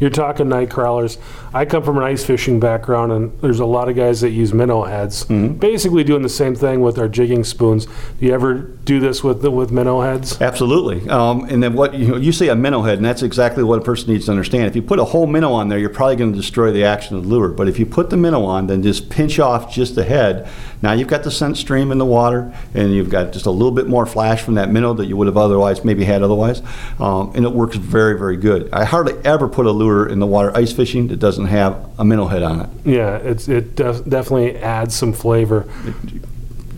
You're 0.00 0.10
talking 0.10 0.48
night 0.48 0.70
crawlers. 0.70 1.18
I 1.54 1.64
come 1.64 1.84
from 1.84 1.98
an 1.98 2.02
ice 2.02 2.24
fishing 2.24 2.58
background, 2.58 3.12
and 3.12 3.40
there's 3.40 3.60
a 3.60 3.64
lot 3.64 3.88
of 3.88 3.94
guys 3.94 4.20
that 4.22 4.30
use 4.30 4.52
minnow 4.52 4.82
heads, 4.82 5.22
basically 5.24 6.02
doing 6.02 6.22
the 6.22 6.28
same 6.28 6.56
thing 6.56 6.80
with 6.80 6.98
our 6.98 7.06
jigging 7.06 7.44
spoons. 7.44 7.86
Do 7.86 8.26
you 8.26 8.34
ever 8.34 8.54
do 8.54 8.98
this 8.98 9.22
with 9.22 9.40
the, 9.40 9.52
with 9.52 9.70
minnow 9.70 10.00
heads? 10.00 10.42
Absolutely. 10.42 11.08
Um, 11.08 11.44
and 11.44 11.62
then 11.62 11.74
what 11.74 11.94
you, 11.94 12.08
know, 12.08 12.16
you 12.16 12.32
say 12.32 12.48
a 12.48 12.56
minnow 12.56 12.82
head, 12.82 12.98
and 12.98 13.04
that's 13.04 13.22
exactly 13.22 13.62
what 13.62 13.78
a 13.78 13.82
person 13.82 14.12
needs 14.12 14.24
to 14.24 14.32
understand. 14.32 14.66
If 14.66 14.74
you 14.74 14.82
put 14.82 14.98
a 14.98 15.04
whole 15.04 15.28
minnow 15.28 15.52
on 15.52 15.68
there, 15.68 15.78
you're 15.78 15.90
probably 15.90 16.16
going 16.16 16.32
to 16.32 16.36
destroy 16.36 16.72
the 16.72 16.82
action 16.82 17.16
of 17.16 17.22
the 17.22 17.28
lure. 17.28 17.50
But 17.50 17.68
if 17.68 17.78
you 17.78 17.86
put 17.86 18.10
the 18.10 18.16
minnow 18.16 18.44
on, 18.44 18.66
then 18.66 18.82
just 18.82 19.08
pinch 19.08 19.38
off 19.38 19.72
just 19.72 19.94
the 19.94 20.02
head. 20.02 20.48
Now 20.82 20.92
you've 20.92 21.08
got 21.08 21.22
the 21.22 21.30
scent 21.30 21.56
stream 21.56 21.92
in 21.92 21.98
the 21.98 22.04
water, 22.04 22.52
and 22.74 22.92
you've 22.92 23.10
got 23.10 23.32
just 23.32 23.46
a 23.46 23.50
little 23.50 23.70
bit 23.70 23.86
more 23.86 24.06
flash 24.06 24.42
from 24.42 24.54
that 24.56 24.70
minnow 24.70 24.92
that 24.94 25.06
you 25.06 25.16
would 25.16 25.28
have 25.28 25.36
otherwise 25.36 25.84
maybe 25.84 26.04
had 26.04 26.22
otherwise, 26.22 26.62
um, 26.98 27.32
and 27.34 27.46
it 27.46 27.52
works 27.52 27.76
very 27.76 28.18
very 28.18 28.36
good. 28.36 28.68
I 28.72 28.84
hardly 28.84 29.14
ever 29.24 29.48
put 29.48 29.64
a 29.64 29.70
lure 29.70 30.06
in 30.06 30.18
the 30.18 30.26
water 30.26 30.54
ice 30.54 30.72
fishing 30.72 31.08
that 31.08 31.20
doesn't 31.20 31.43
have 31.46 31.90
a 31.98 32.04
mental 32.04 32.28
head 32.28 32.42
on 32.42 32.60
it, 32.60 32.68
Yeah, 32.84 33.16
it's, 33.16 33.48
it 33.48 33.76
def- 33.76 34.04
definitely 34.08 34.56
adds 34.58 34.94
some 34.94 35.12
flavor. 35.12 35.62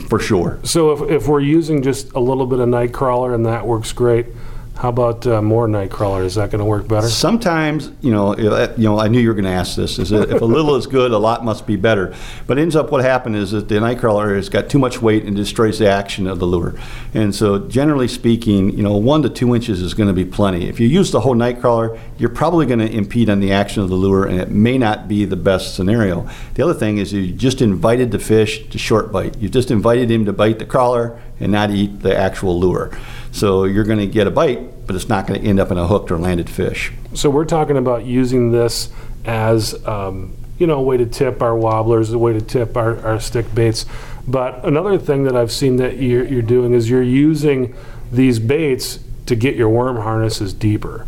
for 0.08 0.18
sure. 0.20 0.58
So 0.62 0.92
if, 1.04 1.10
if 1.10 1.28
we're 1.28 1.40
using 1.40 1.82
just 1.82 2.12
a 2.12 2.20
little 2.20 2.46
bit 2.46 2.60
of 2.60 2.68
Nightcrawler 2.68 3.34
and 3.34 3.46
that 3.46 3.66
works 3.66 3.92
great, 3.92 4.26
how 4.76 4.90
about 4.90 5.26
uh, 5.26 5.40
more 5.40 5.66
night 5.66 5.90
crawler? 5.90 6.22
Is 6.22 6.34
that 6.34 6.50
going 6.50 6.58
to 6.58 6.64
work 6.66 6.86
better? 6.86 7.08
Sometimes, 7.08 7.90
you 8.02 8.12
know, 8.12 8.36
you 8.36 8.84
know, 8.84 9.00
I 9.00 9.08
knew 9.08 9.18
you 9.18 9.28
were 9.28 9.34
going 9.34 9.46
to 9.46 9.50
ask 9.50 9.74
this. 9.74 9.98
Is 9.98 10.12
if 10.12 10.42
a 10.42 10.44
little 10.44 10.76
is 10.76 10.86
good, 10.86 11.12
a 11.12 11.18
lot 11.18 11.42
must 11.42 11.66
be 11.66 11.76
better. 11.76 12.14
But 12.46 12.58
ends 12.58 12.76
up 12.76 12.90
what 12.90 13.02
happened 13.02 13.36
is 13.36 13.52
that 13.52 13.68
the 13.68 13.76
nightcrawler 13.76 14.36
has 14.36 14.50
got 14.50 14.68
too 14.68 14.78
much 14.78 15.00
weight 15.00 15.24
and 15.24 15.34
destroys 15.34 15.78
the 15.78 15.88
action 15.88 16.26
of 16.26 16.40
the 16.40 16.46
lure. 16.46 16.74
And 17.14 17.34
so, 17.34 17.58
generally 17.68 18.06
speaking, 18.06 18.76
you 18.76 18.82
know, 18.82 18.98
one 18.98 19.22
to 19.22 19.30
two 19.30 19.54
inches 19.54 19.80
is 19.80 19.94
going 19.94 20.08
to 20.08 20.14
be 20.14 20.26
plenty. 20.26 20.68
If 20.68 20.78
you 20.78 20.88
use 20.88 21.10
the 21.10 21.20
whole 21.20 21.34
nightcrawler, 21.34 21.98
you're 22.18 22.28
probably 22.28 22.66
going 22.66 22.80
to 22.80 22.90
impede 22.90 23.30
on 23.30 23.40
the 23.40 23.52
action 23.52 23.82
of 23.82 23.88
the 23.88 23.94
lure, 23.94 24.26
and 24.26 24.38
it 24.38 24.50
may 24.50 24.76
not 24.76 25.08
be 25.08 25.24
the 25.24 25.36
best 25.36 25.74
scenario. 25.74 26.28
The 26.52 26.62
other 26.62 26.74
thing 26.74 26.98
is 26.98 27.14
you 27.14 27.32
just 27.32 27.62
invited 27.62 28.10
the 28.10 28.18
fish 28.18 28.68
to 28.68 28.76
short 28.76 29.10
bite. 29.10 29.38
You 29.38 29.48
just 29.48 29.70
invited 29.70 30.10
him 30.10 30.26
to 30.26 30.34
bite 30.34 30.58
the 30.58 30.66
crawler 30.66 31.18
and 31.40 31.50
not 31.50 31.70
eat 31.70 32.00
the 32.00 32.14
actual 32.14 32.60
lure. 32.60 32.90
So 33.36 33.64
you're 33.64 33.84
going 33.84 33.98
to 33.98 34.06
get 34.06 34.26
a 34.26 34.30
bite, 34.30 34.86
but 34.86 34.96
it's 34.96 35.10
not 35.10 35.26
going 35.26 35.38
to 35.38 35.46
end 35.46 35.60
up 35.60 35.70
in 35.70 35.76
a 35.76 35.86
hooked 35.86 36.10
or 36.10 36.16
landed 36.16 36.48
fish. 36.48 36.90
So 37.12 37.28
we're 37.28 37.44
talking 37.44 37.76
about 37.76 38.06
using 38.06 38.50
this 38.50 38.88
as 39.26 39.86
um, 39.86 40.34
you 40.58 40.66
know 40.66 40.78
a 40.78 40.82
way 40.82 40.96
to 40.96 41.04
tip 41.04 41.42
our 41.42 41.54
wobblers, 41.54 42.10
a 42.12 42.18
way 42.18 42.32
to 42.32 42.40
tip 42.40 42.78
our, 42.78 42.98
our 43.04 43.20
stick 43.20 43.54
baits. 43.54 43.84
But 44.26 44.64
another 44.64 44.96
thing 44.96 45.24
that 45.24 45.36
I've 45.36 45.52
seen 45.52 45.76
that 45.76 45.98
you're, 45.98 46.24
you're 46.24 46.40
doing 46.40 46.72
is 46.72 46.88
you're 46.88 47.02
using 47.02 47.74
these 48.10 48.38
baits 48.38 49.00
to 49.26 49.36
get 49.36 49.54
your 49.54 49.68
worm 49.68 49.96
harnesses 49.98 50.54
deeper. 50.54 51.06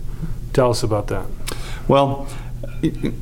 Tell 0.52 0.68
us 0.68 0.82
about 0.82 1.06
that. 1.06 1.24
Well, 1.88 2.28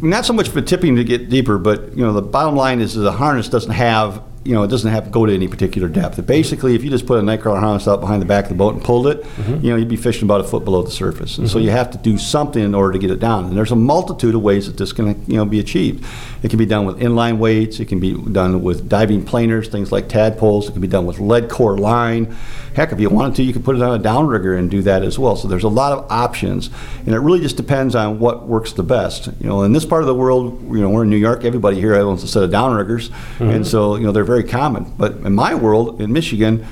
not 0.03 0.27
so 0.27 0.33
much 0.33 0.49
for 0.49 0.61
tipping 0.61 0.97
to 0.97 1.05
get 1.05 1.31
deeper, 1.31 1.59
but 1.59 1.97
you 1.97 2.05
know 2.05 2.13
the 2.13 2.23
bottom 2.23 2.57
line 2.57 2.81
is 2.81 2.95
the 2.95 3.13
harness 3.13 3.49
doesn't 3.49 3.71
have 3.71 4.21
you 4.47 4.55
know 4.55 4.63
it 4.63 4.69
doesn't 4.69 4.91
have 4.91 5.05
to 5.05 5.11
go 5.11 5.27
to 5.27 5.35
any 5.35 5.49
particular 5.49 5.89
depth. 5.89 6.17
Mm-hmm. 6.17 6.27
Basically, 6.27 6.75
if 6.75 6.85
you 6.85 6.91
just 6.91 7.07
put 7.07 7.19
a 7.19 7.23
nightcrawler 7.23 7.61
harness 7.61 7.89
out 7.89 8.01
behind 8.01 8.23
the 8.23 8.27
back 8.27 8.45
of 8.45 8.51
the 8.51 8.57
boat 8.57 8.75
and 8.75 8.83
pulled 8.83 9.07
it, 9.09 9.23
mm-hmm. 9.23 9.65
you 9.65 9.71
know 9.71 9.77
you'd 9.77 9.89
be 9.89 9.97
fishing 9.97 10.25
about 10.25 10.41
a 10.41 10.45
foot 10.45 10.65
below 10.65 10.83
the 10.83 10.91
surface, 10.91 11.39
and 11.39 11.49
so 11.49 11.57
mm-hmm. 11.57 11.67
you 11.67 11.71
have 11.71 11.91
to 11.91 11.99
do 11.99 12.17
something 12.17 12.63
in 12.63 12.75
order 12.75 12.93
to 12.93 12.99
get 12.99 13.11
it 13.11 13.21
down. 13.21 13.47
And 13.47 13.57
there's 13.57 13.73
a 13.73 13.77
multitude 13.77 14.35
of 14.35 14.43
ways 14.43 14.67
that 14.67 14.77
this 14.77 14.93
can 14.93 15.25
you 15.27 15.37
know 15.37 15.45
be 15.45 15.61
achieved. 15.61 16.05
It 16.43 16.49
can 16.49 16.59
be 16.59 16.67
done 16.67 16.87
with 16.87 16.99
inline 17.01 17.39
weights. 17.39 17.81
It 17.81 17.87
can 17.87 18.01
be 18.01 18.15
done 18.15 18.63
with 18.63 18.89
diving 18.89 19.25
planers, 19.25 19.69
things 19.69 19.91
like 19.91 20.09
tadpoles. 20.09 20.69
It 20.69 20.73
can 20.73 20.81
be 20.81 20.89
done 20.89 21.07
with 21.07 21.19
lead 21.19 21.49
core 21.49 21.77
line. 21.77 22.37
Heck, 22.75 22.93
if 22.93 23.01
you 23.01 23.09
wanted 23.09 23.37
to, 23.37 23.43
you 23.43 23.55
could 23.55 23.65
put 23.65 23.75
it 23.75 23.81
on 23.81 23.99
a 23.99 24.03
downrigger 24.03 24.59
and 24.59 24.71
do 24.71 24.83
that 24.83 25.03
as 25.03 25.19
well. 25.19 25.35
So 25.35 25.49
there's 25.49 25.65
a 25.65 25.69
lot 25.69 25.93
of 25.93 26.13
options, 26.13 26.69
and 27.07 27.15
it 27.15 27.21
really 27.21 27.41
just 27.41 27.57
depends 27.57 27.95
on 27.95 28.19
what 28.19 28.47
works 28.47 28.75
the 28.75 28.83
best. 28.83 29.29
You 29.41 29.49
know, 29.49 29.63
in 29.63 29.73
this 29.73 29.87
part 29.87 30.03
of 30.03 30.07
the 30.07 30.15
world, 30.15 30.63
you 30.65 30.83
know, 30.83 30.91
we're 30.91 31.05
in 31.05 31.11
New 31.11 31.17
York. 31.17 31.45
Everybody 31.45 31.81
here 31.81 31.95
owns 31.95 32.23
a 32.23 32.29
set 32.29 32.43
of 32.43 32.51
downriggers, 32.51 33.11
and 33.41 33.67
so 33.67 33.97
you 33.97 34.05
know 34.05 34.13
they're 34.13 34.25
very 34.25 34.36
common. 34.45 34.93
But 34.97 35.13
in 35.19 35.35
my 35.35 35.55
world, 35.55 36.01
in 36.01 36.13
Michigan, 36.13 36.67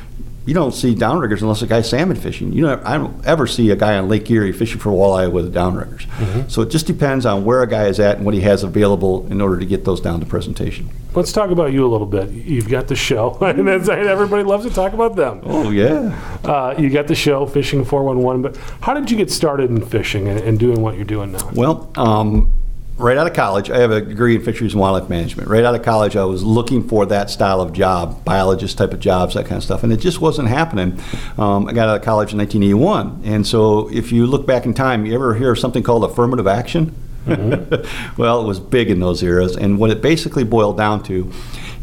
you 0.47 0.53
don't 0.53 0.73
see 0.73 0.95
downriggers 0.95 1.41
unless 1.41 1.63
a 1.63 1.67
guy's 1.67 1.89
salmon 1.89 2.17
fishing. 2.17 2.53
You 2.53 2.63
know, 2.63 2.83
I 2.85 2.99
don't 2.99 3.25
ever 3.25 3.47
see 3.47 3.71
a 3.71 3.77
guy 3.77 3.97
on 3.97 4.09
Lake 4.09 4.31
Erie 4.31 4.53
fishing 4.53 4.79
for 4.79 4.91
walleye 4.91 5.31
with 5.33 5.55
downriggers. 5.55 6.07
So 6.51 6.63
it 6.63 6.71
just 6.71 6.87
depends 6.87 7.25
on 7.25 7.45
where 7.45 7.63
a 7.63 7.67
guy 7.67 7.87
is 7.87 7.99
at 7.99 8.17
and 8.17 8.27
what 8.27 8.35
he 8.35 8.41
has 8.43 8.63
available 8.63 9.27
in 9.31 9.41
order 9.41 9.59
to 9.59 9.65
get 9.65 9.85
those 9.85 10.01
down 10.01 10.21
to 10.21 10.27
presentation. 10.27 10.91
Let's 11.15 11.33
talk 11.33 11.51
about 11.51 11.73
you 11.73 11.87
a 11.87 11.89
little 11.89 12.07
bit. 12.07 12.29
You've 12.31 12.69
got 12.69 12.89
the 12.89 12.97
show, 12.97 13.39
and 13.41 13.67
that's, 13.67 13.89
everybody 13.89 14.43
loves 14.43 14.67
to 14.67 14.71
talk 14.73 14.93
about 14.93 15.17
them. 15.17 15.41
Oh 15.45 15.71
yeah. 15.71 16.15
Uh, 16.45 16.75
you 16.77 16.91
got 16.91 17.07
the 17.07 17.15
show, 17.15 17.47
Fishing 17.47 17.85
411, 17.85 18.43
but 18.43 18.57
how 18.83 18.93
did 18.95 19.11
you 19.11 19.17
get 19.17 19.31
started 19.31 19.71
in 19.71 19.81
fishing 19.85 20.29
and, 20.29 20.41
and 20.41 20.59
doing 20.59 20.83
what 20.83 20.97
you're 20.97 21.05
doing 21.05 21.33
now? 21.33 21.51
Well, 21.55 21.91
um, 21.97 22.53
right 22.97 23.17
out 23.17 23.27
of 23.27 23.33
college, 23.33 23.71
I 23.71 23.79
have 23.79 23.91
a 23.91 24.01
degree 24.01 24.37
in 24.37 24.43
fisheries 24.43 24.73
and 24.73 24.81
wildlife 24.81 25.09
management. 25.09 25.49
Right 25.49 25.65
out 25.65 25.75
of 25.75 25.83
college, 25.83 26.17
I 26.17 26.25
was 26.25 26.43
looking 26.43 26.87
for 26.87 27.07
that 27.07 27.31
style 27.31 27.61
of 27.61 27.73
job, 27.73 28.25
biologist 28.25 28.79
type 28.79 28.93
of 28.93 29.01
jobs, 29.01 29.35
that 29.35 29.47
kind 29.47 29.57
of 29.57 29.65
stuff, 29.65 29.83
and 29.83 29.93
it 29.93 29.99
just 29.99 30.21
wasn't 30.21 30.49
happening. 30.49 31.01
Um, 31.39 31.67
I 31.69 31.73
got 31.73 31.89
out 31.89 31.97
of 31.97 32.03
college 32.03 32.33
in 32.33 32.39
1981, 32.39 33.23
and 33.25 33.47
so 33.47 33.89
if 33.91 34.13
you 34.13 34.27
look 34.27 34.47
back 34.47 34.65
in 34.65 34.75
time, 34.75 35.07
you 35.07 35.15
ever 35.15 35.35
hear 35.35 35.53
of 35.53 35.59
something 35.59 35.83
called 35.83 36.05
affirmative 36.05 36.47
action? 36.47 36.95
well, 38.17 38.43
it 38.43 38.47
was 38.47 38.61
big 38.61 38.91
in 38.91 39.01
those 39.01 39.23
eras, 39.23 39.57
and 39.57 39.79
what 39.79 39.91
it 39.91 40.03
basically 40.03 40.45
boiled 40.45 40.77
down 40.77 41.03
to 41.05 41.33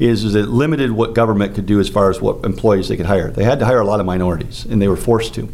is, 0.02 0.24
is 0.24 0.36
it 0.36 0.48
limited 0.48 0.92
what 0.92 1.14
government 1.14 1.54
could 1.54 1.66
do 1.66 1.80
as 1.80 1.88
far 1.88 2.10
as 2.10 2.20
what 2.20 2.44
employees 2.44 2.90
they 2.90 2.98
could 2.98 3.06
hire. 3.06 3.30
They 3.30 3.44
had 3.44 3.60
to 3.60 3.66
hire 3.66 3.80
a 3.80 3.86
lot 3.86 4.00
of 4.00 4.06
minorities, 4.06 4.66
and 4.66 4.82
they 4.82 4.88
were 4.88 4.98
forced 4.98 5.36
to. 5.36 5.50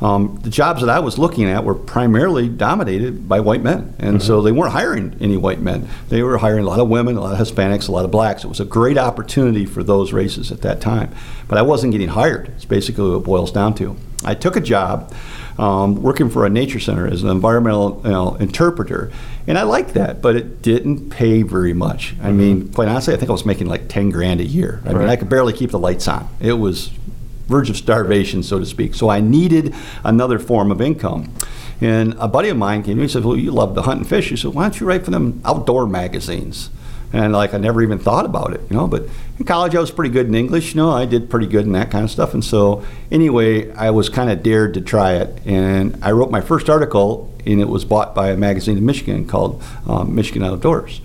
Um, 0.00 0.40
the 0.42 0.50
jobs 0.50 0.80
that 0.80 0.88
I 0.88 1.00
was 1.00 1.18
looking 1.18 1.44
at 1.44 1.64
were 1.64 1.74
primarily 1.74 2.48
dominated 2.48 3.28
by 3.28 3.40
white 3.40 3.62
men, 3.62 3.94
and 3.98 4.22
so 4.22 4.40
they 4.40 4.52
weren't 4.52 4.72
hiring 4.72 5.16
any 5.20 5.36
white 5.36 5.60
men. 5.60 5.88
They 6.08 6.22
were 6.22 6.38
hiring 6.38 6.64
a 6.64 6.66
lot 6.66 6.80
of 6.80 6.88
women, 6.88 7.16
a 7.16 7.20
lot 7.20 7.38
of 7.38 7.46
Hispanics, 7.46 7.88
a 7.88 7.92
lot 7.92 8.04
of 8.04 8.10
blacks. 8.10 8.42
It 8.42 8.48
was 8.48 8.60
a 8.60 8.64
great 8.64 8.96
opportunity 8.96 9.66
for 9.66 9.82
those 9.82 10.12
races 10.12 10.50
at 10.50 10.62
that 10.62 10.80
time, 10.80 11.14
but 11.46 11.58
I 11.58 11.62
wasn't 11.62 11.92
getting 11.92 12.08
hired. 12.08 12.48
It's 12.48 12.64
basically 12.64 13.10
what 13.10 13.18
it 13.18 13.24
boils 13.24 13.52
down 13.52 13.74
to. 13.74 13.96
I 14.24 14.34
took 14.34 14.56
a 14.56 14.60
job 14.60 15.12
um, 15.58 16.02
working 16.02 16.30
for 16.30 16.44
a 16.46 16.50
nature 16.50 16.80
center 16.80 17.06
as 17.06 17.22
an 17.22 17.30
environmental 17.30 18.00
you 18.04 18.10
know, 18.10 18.34
interpreter, 18.36 19.10
and 19.46 19.58
I 19.58 19.62
liked 19.62 19.94
that, 19.94 20.22
but 20.22 20.36
it 20.36 20.62
didn't 20.62 21.10
pay 21.10 21.42
very 21.42 21.72
much. 21.72 22.14
I 22.22 22.30
mean, 22.30 22.72
quite 22.72 22.88
honestly, 22.88 23.14
I 23.14 23.16
think 23.16 23.30
I 23.30 23.32
was 23.32 23.46
making 23.46 23.66
like 23.66 23.88
ten 23.88 24.10
grand 24.10 24.40
a 24.40 24.44
year. 24.44 24.82
I 24.84 24.92
mean, 24.92 25.08
I 25.08 25.16
could 25.16 25.28
barely 25.28 25.52
keep 25.52 25.70
the 25.70 25.78
lights 25.78 26.06
on. 26.08 26.28
It 26.40 26.54
was 26.54 26.90
verge 27.48 27.68
of 27.68 27.76
starvation, 27.76 28.42
so 28.42 28.58
to 28.58 28.66
speak. 28.66 28.94
So 28.94 29.08
I 29.08 29.20
needed 29.20 29.74
another 30.04 30.38
form 30.38 30.70
of 30.70 30.80
income. 30.80 31.32
And 31.80 32.14
a 32.18 32.28
buddy 32.28 32.50
of 32.50 32.56
mine 32.58 32.82
came 32.82 32.92
to 32.92 32.96
me 32.96 33.02
and 33.02 33.10
said, 33.10 33.24
"Well, 33.24 33.36
you 33.36 33.50
love 33.50 33.74
to 33.74 33.82
hunt 33.82 34.00
and 34.00 34.08
fish." 34.08 34.28
He 34.28 34.36
said, 34.36 34.54
"Why 34.54 34.64
don't 34.64 34.78
you 34.78 34.86
write 34.86 35.04
for 35.04 35.10
them 35.10 35.40
outdoor 35.44 35.86
magazines?" 35.86 36.70
And 37.12 37.32
like 37.32 37.54
I 37.54 37.58
never 37.58 37.82
even 37.82 37.98
thought 37.98 38.24
about 38.24 38.52
it, 38.52 38.60
you 38.70 38.76
know. 38.76 38.86
But 38.86 39.04
in 39.38 39.44
college, 39.44 39.74
I 39.74 39.80
was 39.80 39.90
pretty 39.90 40.12
good 40.12 40.26
in 40.26 40.34
English. 40.34 40.74
You 40.74 40.80
know, 40.82 40.90
I 40.92 41.06
did 41.06 41.28
pretty 41.28 41.46
good 41.46 41.66
in 41.66 41.72
that 41.72 41.90
kind 41.90 42.04
of 42.04 42.10
stuff. 42.10 42.34
And 42.34 42.44
so 42.44 42.84
anyway, 43.10 43.72
I 43.72 43.90
was 43.90 44.08
kind 44.08 44.30
of 44.30 44.42
dared 44.44 44.74
to 44.74 44.80
try 44.80 45.14
it, 45.14 45.40
and 45.44 45.98
I 46.02 46.12
wrote 46.12 46.30
my 46.30 46.40
first 46.40 46.70
article, 46.70 47.32
and 47.44 47.60
it 47.60 47.68
was 47.68 47.84
bought 47.84 48.14
by 48.14 48.30
a 48.30 48.36
magazine 48.36 48.78
in 48.78 48.86
Michigan 48.86 49.26
called 49.26 49.60
um, 49.88 50.14
Michigan 50.14 50.44
Outdoors. 50.44 51.00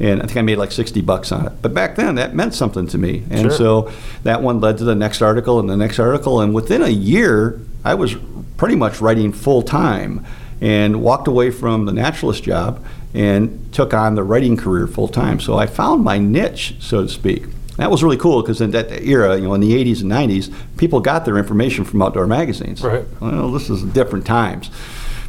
And 0.00 0.20
I 0.20 0.26
think 0.26 0.38
I 0.38 0.42
made 0.42 0.58
like 0.58 0.72
60 0.72 1.00
bucks 1.02 1.30
on 1.30 1.46
it. 1.46 1.52
But 1.62 1.72
back 1.72 1.94
then, 1.94 2.16
that 2.16 2.34
meant 2.34 2.52
something 2.54 2.88
to 2.88 2.98
me. 2.98 3.22
And 3.30 3.42
Sure. 3.42 3.50
so 3.52 3.92
that 4.24 4.42
one 4.42 4.60
led 4.60 4.78
to 4.78 4.84
the 4.84 4.96
next 4.96 5.22
article 5.22 5.60
and 5.60 5.70
the 5.70 5.76
next 5.76 6.00
article. 6.00 6.40
And 6.40 6.52
within 6.52 6.82
a 6.82 6.88
year, 6.88 7.60
I 7.84 7.94
was 7.94 8.16
pretty 8.56 8.74
much 8.74 9.00
writing 9.00 9.30
full 9.30 9.62
time 9.62 10.26
and 10.60 11.00
walked 11.00 11.28
away 11.28 11.50
from 11.52 11.84
the 11.86 11.92
naturalist 11.92 12.42
job 12.42 12.84
and 13.14 13.72
took 13.72 13.94
on 13.94 14.16
the 14.16 14.22
writing 14.22 14.56
career 14.56 14.86
full 14.86 15.08
time. 15.08 15.40
So 15.40 15.56
I 15.56 15.66
found 15.66 16.04
my 16.04 16.18
niche, 16.18 16.74
so 16.80 17.02
to 17.02 17.08
speak. 17.08 17.44
That 17.76 17.90
was 17.90 18.04
really 18.04 18.16
cool 18.16 18.42
because 18.42 18.60
in 18.60 18.70
that 18.72 18.90
era, 19.02 19.36
you 19.36 19.44
know, 19.44 19.54
in 19.54 19.60
the 19.60 19.72
80s 19.72 20.02
and 20.02 20.10
90s, 20.10 20.52
people 20.76 21.00
got 21.00 21.24
their 21.24 21.38
information 21.38 21.84
from 21.84 22.02
outdoor 22.02 22.26
magazines. 22.26 22.82
Right. 22.82 23.04
Well, 23.20 23.50
this 23.50 23.68
is 23.70 23.82
different 23.82 24.26
times. 24.26 24.70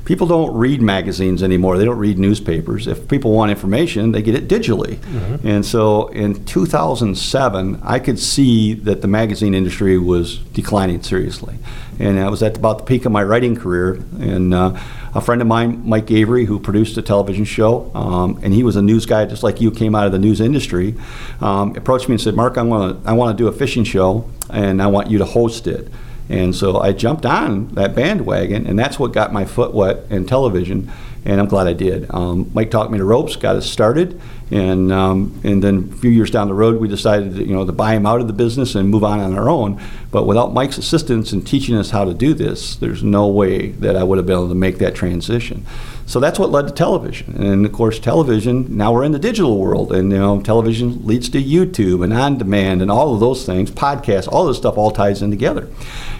People 0.05 0.27
don't 0.27 0.55
read 0.55 0.83
magazines 0.83 1.41
anymore. 1.41 1.77
They 1.79 1.85
don't 1.85 1.97
read 1.97 2.19
newspapers. 2.19 2.85
If 2.85 3.07
people 3.07 3.31
want 3.31 3.49
information, 3.49 4.11
they 4.11 4.21
get 4.21 4.35
it 4.35 4.47
digitally. 4.47 4.97
Mm-hmm. 4.97 5.47
And 5.47 5.65
so 5.65 6.07
in 6.09 6.45
2007, 6.45 7.79
I 7.83 7.97
could 7.97 8.19
see 8.19 8.75
that 8.75 9.01
the 9.01 9.07
magazine 9.07 9.55
industry 9.55 9.97
was 9.97 10.37
declining 10.53 11.01
seriously. 11.01 11.57
And 11.97 12.19
I 12.19 12.29
was 12.29 12.43
at 12.43 12.55
about 12.55 12.77
the 12.77 12.83
peak 12.83 13.05
of 13.05 13.11
my 13.11 13.23
writing 13.23 13.55
career. 13.55 13.93
And 14.19 14.53
uh, 14.53 14.79
a 15.15 15.21
friend 15.21 15.41
of 15.41 15.47
mine, 15.47 15.81
Mike 15.87 16.11
Avery, 16.11 16.45
who 16.45 16.59
produced 16.59 16.97
a 16.97 17.01
television 17.01 17.45
show, 17.45 17.89
um, 17.95 18.39
and 18.43 18.53
he 18.53 18.63
was 18.63 18.75
a 18.75 18.81
news 18.81 19.05
guy 19.05 19.25
just 19.25 19.43
like 19.43 19.59
you, 19.59 19.71
came 19.71 19.95
out 19.95 20.05
of 20.05 20.11
the 20.11 20.19
news 20.19 20.39
industry, 20.39 20.93
um, 21.41 21.75
approached 21.75 22.09
me 22.09 22.13
and 22.13 22.21
said, 22.21 22.35
Mark, 22.35 22.57
I 22.57 22.63
want 22.63 23.03
to 23.03 23.09
I 23.09 23.13
want 23.13 23.35
to 23.35 23.41
do 23.41 23.47
a 23.47 23.51
fishing 23.51 23.85
show, 23.85 24.29
and 24.49 24.83
I 24.83 24.87
want 24.87 25.09
you 25.09 25.17
to 25.17 25.25
host 25.25 25.67
it. 25.67 25.87
And 26.29 26.55
so 26.55 26.79
I 26.79 26.91
jumped 26.91 27.25
on 27.25 27.67
that 27.75 27.95
bandwagon, 27.95 28.65
and 28.65 28.77
that's 28.77 28.97
what 28.97 29.13
got 29.13 29.31
my 29.31 29.45
foot 29.45 29.73
wet 29.73 30.05
in 30.09 30.25
television, 30.25 30.91
and 31.23 31.39
I'm 31.39 31.47
glad 31.47 31.67
I 31.67 31.73
did. 31.73 32.07
Um, 32.11 32.49
Mike 32.53 32.71
taught 32.71 32.91
me 32.91 32.97
the 32.97 33.03
ropes, 33.03 33.35
got 33.35 33.55
us 33.55 33.69
started, 33.69 34.19
and 34.51 34.91
um, 34.91 35.39
and 35.43 35.63
then 35.63 35.89
a 35.91 35.95
few 35.97 36.09
years 36.09 36.31
down 36.31 36.47
the 36.47 36.53
road, 36.53 36.79
we 36.79 36.87
decided 36.87 37.35
to, 37.35 37.43
you 37.43 37.53
know 37.53 37.65
to 37.65 37.71
buy 37.71 37.93
him 37.93 38.05
out 38.05 38.21
of 38.21 38.27
the 38.27 38.33
business 38.33 38.75
and 38.75 38.89
move 38.89 39.03
on 39.03 39.19
on 39.19 39.37
our 39.37 39.49
own. 39.49 39.81
But 40.11 40.25
without 40.25 40.53
Mike's 40.53 40.77
assistance 40.77 41.31
in 41.31 41.43
teaching 41.43 41.75
us 41.75 41.91
how 41.91 42.05
to 42.05 42.13
do 42.13 42.33
this, 42.33 42.75
there's 42.75 43.03
no 43.03 43.27
way 43.27 43.69
that 43.71 43.95
I 43.95 44.03
would 44.03 44.17
have 44.17 44.25
been 44.25 44.35
able 44.35 44.49
to 44.49 44.55
make 44.55 44.77
that 44.79 44.95
transition. 44.95 45.65
So 46.07 46.19
that's 46.19 46.37
what 46.37 46.51
led 46.51 46.67
to 46.67 46.73
television, 46.73 47.35
and 47.41 47.65
of 47.65 47.71
course, 47.71 47.97
television. 47.97 48.77
Now 48.77 48.93
we're 48.93 49.03
in 49.03 49.11
the 49.11 49.19
digital 49.19 49.57
world, 49.57 49.91
and 49.91 50.11
you 50.11 50.19
know, 50.19 50.39
television 50.39 51.05
leads 51.05 51.29
to 51.29 51.41
YouTube 51.41 52.03
and 52.03 52.13
on 52.13 52.37
demand 52.37 52.83
and 52.83 52.91
all 52.91 53.15
of 53.15 53.19
those 53.19 53.43
things, 53.43 53.71
podcasts, 53.71 54.31
all 54.31 54.45
this 54.45 54.57
stuff 54.57 54.77
all 54.77 54.91
ties 54.91 55.23
in 55.23 55.31
together. 55.31 55.67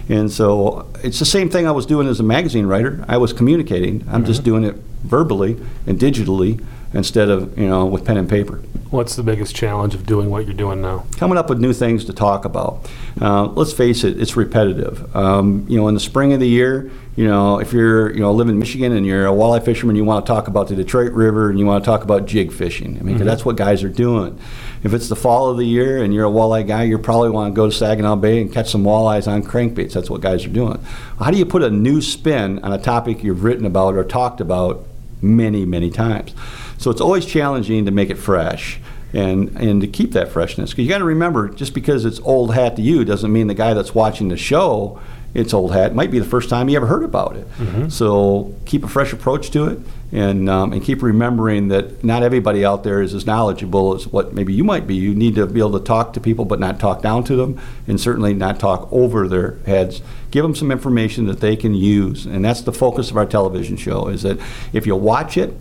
And 0.08 0.30
so 0.30 0.90
it's 1.04 1.20
the 1.20 1.24
same 1.24 1.48
thing 1.50 1.68
I 1.68 1.70
was 1.70 1.86
doing 1.86 2.08
as 2.08 2.18
a 2.18 2.24
magazine 2.24 2.66
writer. 2.66 3.04
I 3.06 3.16
was 3.18 3.32
communicating. 3.32 4.04
I'm 4.08 4.24
just 4.24 4.40
mm-hmm. 4.40 4.50
doing 4.50 4.64
it 4.64 4.74
verbally 5.04 5.56
and 5.86 5.98
digitally 6.00 6.64
instead 6.94 7.28
of 7.28 7.58
you 7.58 7.68
know 7.68 7.86
with 7.86 8.04
pen 8.04 8.16
and 8.16 8.28
paper. 8.28 8.60
What's 8.90 9.16
the 9.16 9.24
biggest 9.24 9.54
challenge 9.56 9.94
of 9.96 10.06
doing 10.06 10.30
what 10.30 10.44
you're 10.46 10.54
doing 10.54 10.80
now? 10.80 11.04
Coming 11.16 11.36
up 11.36 11.48
with 11.50 11.58
new 11.58 11.72
things 11.72 12.04
to 12.04 12.12
talk 12.12 12.44
about. 12.44 12.88
Uh, 13.20 13.46
let's 13.46 13.72
face 13.72 14.04
it, 14.04 14.20
it's 14.20 14.36
repetitive. 14.36 15.14
Um, 15.14 15.66
you 15.68 15.76
know, 15.76 15.88
in 15.88 15.94
the 15.94 16.00
spring 16.00 16.32
of 16.32 16.38
the 16.38 16.46
year, 16.48 16.90
you 17.16 17.26
know, 17.26 17.58
if 17.58 17.72
you're 17.72 18.12
you 18.12 18.20
know 18.20 18.32
live 18.32 18.48
in 18.48 18.58
Michigan 18.60 18.92
and 18.92 19.04
you're 19.04 19.26
a 19.26 19.30
walleye 19.30 19.64
fisherman, 19.64 19.96
you 19.96 20.04
want 20.04 20.24
to 20.24 20.32
talk 20.32 20.46
about 20.46 20.68
the 20.68 20.76
Detroit 20.76 21.12
River 21.12 21.50
and 21.50 21.58
you 21.58 21.66
want 21.66 21.82
to 21.82 21.90
talk 21.90 22.04
about 22.04 22.26
jig 22.26 22.52
fishing. 22.52 22.96
I 23.00 23.02
mean, 23.02 23.16
'cause 23.16 23.26
that's 23.26 23.44
what 23.44 23.56
guys 23.56 23.82
are 23.82 23.88
doing. 23.88 24.38
If 24.84 24.94
it's 24.94 25.08
the 25.08 25.16
fall 25.16 25.50
of 25.50 25.56
the 25.56 25.66
year 25.66 26.00
and 26.02 26.14
you're 26.14 26.26
a 26.26 26.30
walleye 26.30 26.66
guy, 26.66 26.84
you 26.84 26.96
probably 26.98 27.30
want 27.30 27.52
to 27.52 27.56
go 27.56 27.66
to 27.68 27.72
Saginaw 27.74 28.16
Bay 28.16 28.40
and 28.40 28.52
catch 28.52 28.70
some 28.70 28.84
walleyes 28.84 29.26
on 29.26 29.42
crankbaits. 29.42 29.94
That's 29.94 30.08
what 30.08 30.20
guys 30.20 30.44
are 30.46 30.50
doing. 30.50 30.78
How 31.18 31.32
do 31.32 31.38
you 31.38 31.44
put 31.46 31.62
a 31.64 31.70
new 31.70 32.00
spin 32.00 32.60
on 32.62 32.72
a 32.72 32.78
topic 32.78 33.24
you've 33.24 33.42
written 33.42 33.66
about 33.66 33.94
or 33.96 34.04
talked 34.04 34.40
about 34.40 34.84
many, 35.20 35.64
many 35.64 35.90
times? 35.90 36.34
So 36.78 36.90
it's 36.90 37.00
always 37.00 37.26
challenging 37.26 37.84
to 37.86 37.90
make 37.90 38.10
it 38.10 38.16
fresh 38.16 38.80
and 39.12 39.48
and 39.56 39.80
to 39.80 39.86
keep 39.86 40.12
that 40.12 40.28
freshness. 40.28 40.70
Because 40.70 40.84
you 40.84 40.90
got 40.90 40.98
to 40.98 41.04
remember, 41.04 41.48
just 41.48 41.74
because 41.74 42.04
it's 42.04 42.20
old 42.20 42.54
hat 42.54 42.76
to 42.76 42.82
you 42.82 43.04
doesn't 43.04 43.32
mean 43.32 43.46
the 43.46 43.54
guy 43.54 43.74
that's 43.74 43.94
watching 43.94 44.28
the 44.28 44.36
show 44.36 45.00
it's 45.36 45.52
old 45.52 45.72
hat. 45.72 45.90
It 45.90 45.94
might 45.94 46.10
be 46.10 46.18
the 46.18 46.24
first 46.24 46.48
time 46.48 46.66
he 46.68 46.76
ever 46.76 46.86
heard 46.86 47.04
about 47.04 47.36
it. 47.36 47.90
So 47.90 48.54
keep 48.64 48.84
a 48.84 48.88
fresh 48.88 49.12
approach 49.12 49.50
to 49.50 49.66
it, 49.66 49.78
and 50.10 50.48
um, 50.48 50.72
and 50.72 50.82
keep 50.82 51.02
remembering 51.02 51.68
that 51.68 52.02
not 52.02 52.22
everybody 52.22 52.64
out 52.64 52.84
there 52.84 53.02
is 53.02 53.12
as 53.12 53.26
knowledgeable 53.26 53.94
as 53.94 54.06
what 54.06 54.32
maybe 54.32 54.54
you 54.54 54.64
might 54.64 54.86
be. 54.86 54.94
You 54.94 55.14
need 55.14 55.34
to 55.34 55.46
be 55.46 55.60
able 55.60 55.78
to 55.78 55.84
talk 55.84 56.14
to 56.14 56.20
people, 56.20 56.46
but 56.46 56.58
not 56.58 56.80
talk 56.80 57.02
down 57.02 57.22
to 57.24 57.36
them, 57.36 57.60
and 57.86 58.00
certainly 58.00 58.32
not 58.32 58.58
talk 58.58 58.88
over 58.90 59.28
their 59.28 59.58
heads. 59.66 60.00
Give 60.30 60.42
them 60.42 60.54
some 60.54 60.70
information 60.70 61.26
that 61.26 61.40
they 61.40 61.54
can 61.54 61.74
use, 61.74 62.24
and 62.24 62.42
that's 62.42 62.62
the 62.62 62.72
focus 62.72 63.10
of 63.10 63.18
our 63.18 63.26
television 63.26 63.76
show. 63.76 64.08
Is 64.08 64.22
that 64.22 64.38
if 64.72 64.86
you 64.86 64.96
watch 64.96 65.36
it 65.36 65.54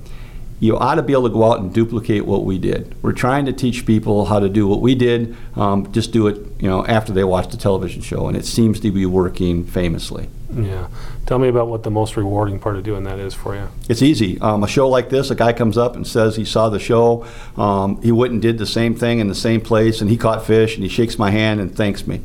you 0.59 0.77
ought 0.77 0.95
to 0.95 1.03
be 1.03 1.13
able 1.13 1.27
to 1.27 1.33
go 1.33 1.43
out 1.51 1.59
and 1.59 1.74
duplicate 1.74 2.25
what 2.25 2.45
we 2.45 2.57
did. 2.57 2.95
We're 3.03 3.13
trying 3.13 3.45
to 3.45 3.53
teach 3.53 3.85
people 3.85 4.25
how 4.25 4.39
to 4.39 4.50
do 4.50 4.67
what 4.67 4.81
we 4.81 4.95
did. 4.95 5.35
Um, 5.55 5.91
just 5.91 6.12
do 6.12 6.27
it, 6.27 6.38
you 6.59 6.69
know, 6.69 6.85
after 6.85 7.12
they 7.12 7.24
watch 7.24 7.50
the 7.50 7.57
television 7.57 8.01
show, 8.01 8.27
and 8.27 8.38
it 8.38 8.45
seems 8.45 8.79
to 8.81 8.91
be 8.91 9.05
working 9.05 9.65
famously. 9.65 10.29
Yeah. 10.53 10.88
Tell 11.25 11.39
me 11.39 11.47
about 11.50 11.67
what 11.67 11.83
the 11.83 11.91
most 11.91 12.15
rewarding 12.15 12.59
part 12.59 12.77
of 12.77 12.83
doing 12.83 13.03
that 13.03 13.19
is 13.19 13.33
for 13.33 13.55
you. 13.55 13.67
It's 13.89 14.01
easy. 14.01 14.39
Um, 14.39 14.63
a 14.63 14.67
show 14.67 14.88
like 14.88 15.09
this, 15.09 15.29
a 15.29 15.35
guy 15.35 15.51
comes 15.51 15.77
up 15.77 15.95
and 15.95 16.07
says 16.07 16.35
he 16.35 16.45
saw 16.45 16.69
the 16.69 16.79
show. 16.79 17.25
Um, 17.57 18.01
he 18.01 18.12
went 18.12 18.31
and 18.31 18.41
did 18.41 18.57
the 18.57 18.65
same 18.65 18.95
thing 18.95 19.19
in 19.19 19.27
the 19.27 19.35
same 19.35 19.59
place, 19.59 20.01
and 20.01 20.09
he 20.09 20.17
caught 20.17 20.45
fish, 20.45 20.75
and 20.75 20.83
he 20.83 20.89
shakes 20.89 21.19
my 21.19 21.31
hand 21.31 21.59
and 21.59 21.75
thanks 21.75 22.07
me. 22.07 22.21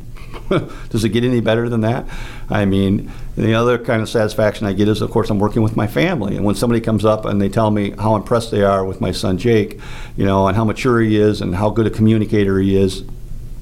Does 0.89 1.03
it 1.03 1.09
get 1.09 1.23
any 1.23 1.39
better 1.39 1.69
than 1.69 1.81
that? 1.81 2.05
I 2.49 2.65
mean, 2.65 3.11
the 3.35 3.53
other 3.53 3.77
kind 3.77 4.01
of 4.01 4.09
satisfaction 4.09 4.67
I 4.67 4.73
get 4.73 4.87
is, 4.87 5.01
of 5.01 5.09
course, 5.11 5.29
I'm 5.29 5.39
working 5.39 5.61
with 5.61 5.75
my 5.75 5.87
family. 5.87 6.35
And 6.35 6.45
when 6.45 6.55
somebody 6.55 6.81
comes 6.81 7.05
up 7.05 7.25
and 7.25 7.41
they 7.41 7.49
tell 7.49 7.71
me 7.71 7.91
how 7.91 8.15
impressed 8.15 8.51
they 8.51 8.63
are 8.63 8.83
with 8.83 8.99
my 8.99 9.11
son 9.11 9.37
Jake, 9.37 9.79
you 10.17 10.25
know, 10.25 10.47
and 10.47 10.57
how 10.57 10.65
mature 10.65 10.99
he 10.99 11.17
is 11.17 11.41
and 11.41 11.55
how 11.55 11.69
good 11.69 11.87
a 11.87 11.89
communicator 11.89 12.59
he 12.59 12.75
is, 12.75 13.03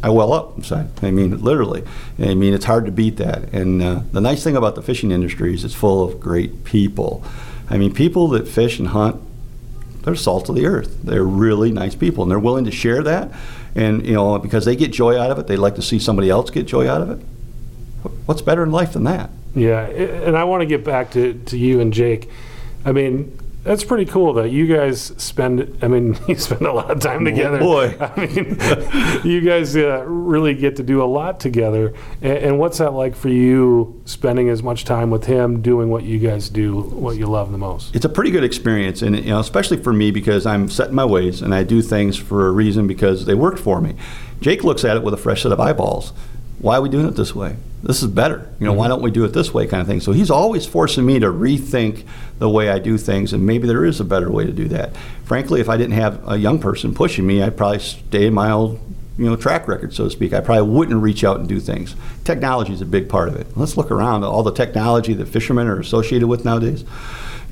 I 0.01 0.09
well 0.09 0.33
up 0.33 0.57
inside. 0.57 0.87
I 1.03 1.11
mean, 1.11 1.41
literally. 1.41 1.83
I 2.17 2.33
mean, 2.33 2.53
it's 2.53 2.65
hard 2.65 2.85
to 2.85 2.91
beat 2.91 3.17
that. 3.17 3.53
And 3.53 3.81
uh, 3.81 4.01
the 4.11 4.21
nice 4.21 4.43
thing 4.43 4.55
about 4.55 4.75
the 4.75 4.81
fishing 4.81 5.11
industry 5.11 5.53
is 5.53 5.65
it's 5.65 5.73
full 5.73 6.03
of 6.03 6.19
great 6.19 6.63
people. 6.63 7.23
I 7.69 7.77
mean, 7.77 7.93
people 7.93 8.29
that 8.29 8.47
fish 8.47 8.79
and 8.79 8.89
hunt, 8.89 9.21
they're 10.03 10.15
salt 10.15 10.49
of 10.49 10.55
the 10.55 10.65
earth. 10.65 11.03
They're 11.03 11.23
really 11.23 11.71
nice 11.71 11.93
people, 11.93 12.23
and 12.23 12.31
they're 12.31 12.39
willing 12.39 12.65
to 12.65 12.71
share 12.71 13.03
that. 13.03 13.31
And 13.75 14.05
you 14.05 14.13
know, 14.13 14.39
because 14.39 14.65
they 14.65 14.75
get 14.75 14.91
joy 14.91 15.19
out 15.19 15.31
of 15.31 15.39
it, 15.39 15.47
they 15.47 15.57
like 15.57 15.75
to 15.75 15.81
see 15.81 15.99
somebody 15.99 16.29
else 16.29 16.49
get 16.49 16.65
joy 16.65 16.89
out 16.89 17.01
of 17.01 17.09
it. 17.11 17.25
What's 18.25 18.41
better 18.41 18.63
in 18.63 18.71
life 18.71 18.93
than 18.93 19.03
that? 19.03 19.29
Yeah, 19.55 19.85
and 19.85 20.37
I 20.37 20.43
want 20.43 20.61
to 20.61 20.65
get 20.65 20.83
back 20.83 21.11
to, 21.11 21.33
to 21.33 21.57
you 21.57 21.79
and 21.79 21.91
Jake. 21.91 22.29
I 22.85 22.91
mean, 22.91 23.37
that's 23.69 23.83
pretty 23.83 24.05
cool 24.05 24.33
that 24.33 24.49
you 24.49 24.65
guys 24.65 25.13
spend. 25.17 25.77
I 25.83 25.87
mean, 25.87 26.17
you 26.27 26.35
spend 26.37 26.63
a 26.63 26.73
lot 26.73 26.89
of 26.89 26.99
time 27.01 27.23
together. 27.23 27.59
boy. 27.59 27.95
I 27.99 28.25
mean, 28.25 28.57
you 29.23 29.41
guys 29.41 29.77
uh, 29.77 30.03
really 30.07 30.55
get 30.55 30.77
to 30.77 30.83
do 30.83 31.03
a 31.03 31.05
lot 31.05 31.39
together. 31.39 31.93
And, 32.23 32.37
and 32.37 32.59
what's 32.59 32.79
that 32.79 32.93
like 32.93 33.15
for 33.15 33.29
you, 33.29 34.01
spending 34.05 34.49
as 34.49 34.63
much 34.63 34.85
time 34.85 35.11
with 35.11 35.25
him, 35.25 35.61
doing 35.61 35.91
what 35.91 36.03
you 36.03 36.17
guys 36.17 36.49
do, 36.49 36.81
what 36.81 37.17
you 37.17 37.27
love 37.27 37.51
the 37.51 37.59
most? 37.59 37.95
it's 37.95 38.05
a 38.05 38.09
pretty 38.09 38.31
good 38.31 38.43
experience, 38.43 39.03
and 39.03 39.15
you 39.15 39.25
know, 39.25 39.39
especially 39.39 39.77
for 39.77 39.93
me 39.93 40.09
because 40.09 40.47
I'm 40.47 40.67
set 40.67 40.89
in 40.89 40.95
my 40.95 41.05
ways 41.05 41.43
and 41.43 41.53
I 41.53 41.61
do 41.61 41.83
things 41.83 42.17
for 42.17 42.47
a 42.47 42.51
reason 42.51 42.87
because 42.87 43.27
they 43.27 43.35
worked 43.35 43.59
for 43.59 43.79
me. 43.81 43.93
Jake 44.41 44.63
looks 44.63 44.83
at 44.83 44.97
it 44.97 45.03
with 45.03 45.13
a 45.13 45.17
fresh 45.17 45.43
set 45.43 45.51
of 45.51 45.59
eyeballs. 45.59 46.11
Why 46.57 46.77
are 46.77 46.81
we 46.81 46.89
doing 46.89 47.05
it 47.05 47.11
this 47.11 47.35
way? 47.35 47.55
This 47.81 48.03
is 48.03 48.09
better. 48.09 48.49
You 48.59 48.65
know, 48.65 48.73
why 48.73 48.85
mm-hmm. 48.85 48.89
don't 48.89 49.01
we 49.01 49.11
do 49.11 49.23
it 49.23 49.33
this 49.33 49.53
way, 49.53 49.65
kind 49.65 49.81
of 49.81 49.87
thing. 49.87 50.01
So 50.01 50.11
he's 50.11 50.29
always 50.29 50.65
forcing 50.65 51.05
me 51.05 51.19
to 51.19 51.27
rethink 51.27 52.05
the 52.37 52.49
way 52.49 52.69
I 52.69 52.79
do 52.79 52.97
things, 52.97 53.31
and 53.31 53.45
maybe 53.45 53.67
there 53.67 53.85
is 53.85 53.99
a 53.99 54.05
better 54.05 54.29
way 54.29 54.45
to 54.45 54.51
do 54.51 54.67
that. 54.69 54.95
Frankly, 55.23 55.61
if 55.61 55.69
I 55.69 55.77
didn't 55.77 55.93
have 55.93 56.27
a 56.27 56.37
young 56.37 56.59
person 56.59 56.93
pushing 56.93 57.25
me, 57.25 57.41
I'd 57.41 57.55
probably 57.55 57.79
stay 57.79 58.27
in 58.27 58.33
my 58.33 58.51
old 58.51 58.79
you 59.19 59.25
know, 59.25 59.35
track 59.35 59.67
record, 59.67 59.93
so 59.93 60.05
to 60.05 60.09
speak. 60.09 60.33
I 60.33 60.39
probably 60.39 60.69
wouldn't 60.73 61.01
reach 61.01 61.25
out 61.25 61.39
and 61.39 61.47
do 61.47 61.59
things. 61.59 61.93
Technology 62.23 62.71
is 62.71 62.79
a 62.79 62.85
big 62.85 63.09
part 63.09 63.27
of 63.27 63.35
it. 63.35 63.47
Let's 63.57 63.75
look 63.75 63.91
around 63.91 64.23
at 64.23 64.27
all 64.27 64.43
the 64.43 64.53
technology 64.53 65.13
that 65.13 65.27
fishermen 65.27 65.67
are 65.67 65.77
associated 65.77 66.29
with 66.29 66.45
nowadays. 66.45 66.85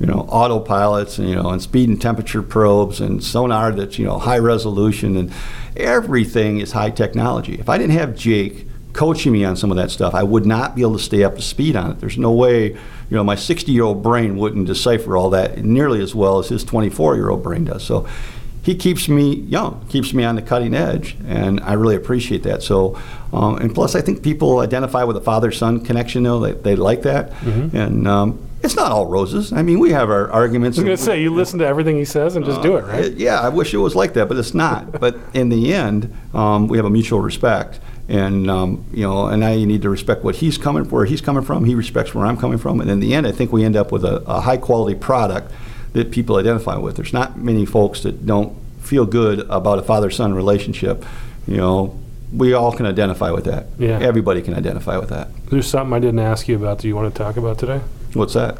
You 0.00 0.06
know, 0.06 0.26
autopilots, 0.30 1.18
and, 1.18 1.28
you 1.28 1.34
know, 1.34 1.50
and 1.50 1.60
speed 1.60 1.90
and 1.90 2.00
temperature 2.00 2.42
probes, 2.42 3.00
and 3.00 3.22
sonar 3.22 3.72
that's 3.72 3.98
you 3.98 4.06
know 4.06 4.18
high 4.18 4.38
resolution, 4.38 5.16
and 5.16 5.32
everything 5.76 6.60
is 6.60 6.72
high 6.72 6.90
technology. 6.90 7.54
If 7.54 7.68
I 7.68 7.76
didn't 7.76 7.98
have 7.98 8.16
Jake 8.16 8.67
coaching 8.98 9.30
me 9.32 9.44
on 9.44 9.54
some 9.54 9.70
of 9.70 9.76
that 9.76 9.92
stuff, 9.92 10.12
I 10.12 10.24
would 10.24 10.44
not 10.44 10.74
be 10.74 10.82
able 10.82 10.96
to 10.98 11.02
stay 11.02 11.22
up 11.22 11.36
to 11.36 11.42
speed 11.42 11.76
on 11.76 11.92
it. 11.92 12.00
There's 12.00 12.18
no 12.18 12.32
way, 12.32 12.70
you 12.72 12.76
know, 13.10 13.22
my 13.22 13.36
60 13.36 13.70
year 13.70 13.84
old 13.84 14.02
brain 14.02 14.36
wouldn't 14.36 14.66
decipher 14.66 15.16
all 15.16 15.30
that 15.30 15.58
nearly 15.64 16.02
as 16.02 16.16
well 16.16 16.40
as 16.40 16.48
his 16.48 16.64
24 16.64 17.14
year 17.14 17.30
old 17.30 17.44
brain 17.44 17.64
does. 17.64 17.84
So 17.84 18.08
he 18.60 18.74
keeps 18.74 19.08
me 19.08 19.34
young, 19.36 19.86
keeps 19.88 20.12
me 20.12 20.24
on 20.24 20.34
the 20.34 20.42
cutting 20.42 20.74
edge, 20.74 21.16
and 21.28 21.60
I 21.60 21.74
really 21.74 21.94
appreciate 21.94 22.42
that. 22.42 22.64
So, 22.64 23.00
um, 23.32 23.56
and 23.58 23.72
plus, 23.72 23.94
I 23.94 24.00
think 24.00 24.24
people 24.24 24.58
identify 24.58 25.04
with 25.04 25.16
a 25.16 25.20
father 25.20 25.52
son 25.52 25.84
connection, 25.84 26.24
though, 26.24 26.40
they, 26.40 26.52
they 26.52 26.74
like 26.74 27.02
that. 27.02 27.32
And 27.44 28.08
um, 28.08 28.44
it's 28.64 28.74
not 28.74 28.90
all 28.90 29.06
roses. 29.06 29.52
I 29.52 29.62
mean, 29.62 29.78
we 29.78 29.92
have 29.92 30.10
our 30.10 30.28
arguments. 30.32 30.76
I 30.76 30.82
was 30.82 30.86
going 30.86 30.96
to 30.96 31.02
say, 31.02 31.22
you 31.22 31.32
listen 31.32 31.60
to 31.60 31.66
everything 31.66 31.96
he 31.96 32.04
says 32.04 32.34
and 32.34 32.44
just 32.44 32.60
do 32.62 32.76
it, 32.76 32.84
right? 32.84 33.04
Uh, 33.04 33.08
yeah, 33.16 33.40
I 33.40 33.48
wish 33.48 33.72
it 33.72 33.78
was 33.78 33.94
like 33.94 34.14
that, 34.14 34.26
but 34.26 34.36
it's 34.36 34.54
not. 34.54 34.98
but 35.00 35.16
in 35.34 35.50
the 35.50 35.72
end, 35.72 36.12
um, 36.34 36.66
we 36.66 36.76
have 36.78 36.84
a 36.84 36.90
mutual 36.90 37.20
respect, 37.20 37.78
and 38.08 38.50
um, 38.50 38.84
you 38.92 39.02
know, 39.02 39.26
and 39.26 39.44
I 39.44 39.64
need 39.64 39.82
to 39.82 39.90
respect 39.90 40.24
what 40.24 40.36
he's 40.36 40.56
coming, 40.58 40.84
where 40.88 41.04
he's 41.04 41.20
coming 41.20 41.44
from. 41.44 41.64
He 41.64 41.74
respects 41.74 42.14
where 42.14 42.24
I'm 42.24 42.36
coming 42.36 42.58
from, 42.58 42.80
and 42.80 42.90
in 42.90 43.00
the 43.00 43.14
end, 43.14 43.26
I 43.26 43.32
think 43.32 43.52
we 43.52 43.64
end 43.64 43.76
up 43.76 43.92
with 43.92 44.04
a, 44.04 44.22
a 44.26 44.40
high 44.40 44.56
quality 44.56 44.98
product 44.98 45.52
that 45.92 46.10
people 46.10 46.36
identify 46.36 46.76
with. 46.76 46.96
There's 46.96 47.12
not 47.12 47.38
many 47.38 47.66
folks 47.66 48.02
that 48.02 48.26
don't 48.26 48.56
feel 48.80 49.04
good 49.04 49.40
about 49.50 49.78
a 49.78 49.82
father 49.82 50.10
son 50.10 50.34
relationship. 50.34 51.04
You 51.46 51.56
know, 51.58 51.98
we 52.32 52.54
all 52.54 52.72
can 52.72 52.86
identify 52.86 53.30
with 53.30 53.44
that. 53.44 53.66
Yeah. 53.78 53.98
Everybody 53.98 54.42
can 54.42 54.54
identify 54.54 54.98
with 54.98 55.10
that. 55.10 55.28
There's 55.46 55.66
something 55.66 55.94
I 55.94 55.98
didn't 55.98 56.20
ask 56.20 56.48
you 56.48 56.56
about 56.56 56.78
that 56.78 56.88
you 56.88 56.96
want 56.96 57.14
to 57.14 57.18
talk 57.18 57.36
about 57.36 57.58
today? 57.58 57.80
What's 58.14 58.34
that? 58.34 58.58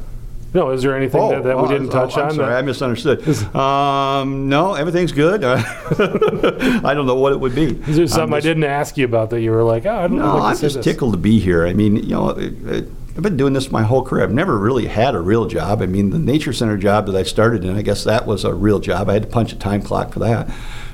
No, 0.54 0.70
is 0.70 0.82
there 0.82 0.96
anything 0.96 1.28
that, 1.28 1.44
that 1.44 1.56
we 1.56 1.64
oh, 1.64 1.68
didn't 1.68 1.88
oh, 1.88 1.92
touch 1.92 2.16
I'm 2.16 2.28
on? 2.28 2.34
Sorry, 2.34 2.48
that- 2.48 2.58
I 2.58 2.62
misunderstood. 2.62 3.54
Um, 3.54 4.48
no, 4.48 4.74
everything's 4.74 5.12
good. 5.12 5.44
I 5.44 6.94
don't 6.94 7.06
know 7.06 7.16
what 7.16 7.32
it 7.32 7.40
would 7.40 7.54
be. 7.54 7.64
is 7.64 7.96
there 7.96 8.06
something 8.06 8.34
I 8.34 8.40
didn't 8.40 8.64
ask 8.64 8.96
you 8.96 9.04
about 9.04 9.30
that 9.30 9.42
you 9.42 9.50
were 9.50 9.62
like, 9.62 9.84
oh, 9.84 9.94
I 9.94 10.02
don't 10.08 10.16
know. 10.16 10.24
No, 10.24 10.32
can 10.34 10.42
I'm 10.42 10.56
just 10.58 10.76
this. 10.76 10.84
tickled 10.84 11.12
to 11.12 11.18
be 11.18 11.38
here. 11.38 11.66
I 11.66 11.74
mean, 11.74 11.96
you 11.96 12.08
know, 12.08 12.30
it, 12.30 12.66
it, 12.66 12.88
I've 13.16 13.22
been 13.22 13.36
doing 13.36 13.52
this 13.52 13.70
my 13.70 13.82
whole 13.82 14.02
career. 14.02 14.22
I've 14.22 14.32
never 14.32 14.56
really 14.56 14.86
had 14.86 15.14
a 15.14 15.20
real 15.20 15.46
job. 15.46 15.82
I 15.82 15.86
mean, 15.86 16.10
the 16.10 16.18
nature 16.18 16.52
center 16.52 16.78
job 16.78 17.06
that 17.06 17.16
I 17.16 17.24
started 17.24 17.64
in, 17.64 17.76
I 17.76 17.82
guess 17.82 18.04
that 18.04 18.26
was 18.26 18.44
a 18.44 18.54
real 18.54 18.78
job. 18.78 19.10
I 19.10 19.14
had 19.14 19.22
to 19.22 19.28
punch 19.28 19.52
a 19.52 19.56
time 19.56 19.82
clock 19.82 20.12
for 20.12 20.20
that. 20.20 20.48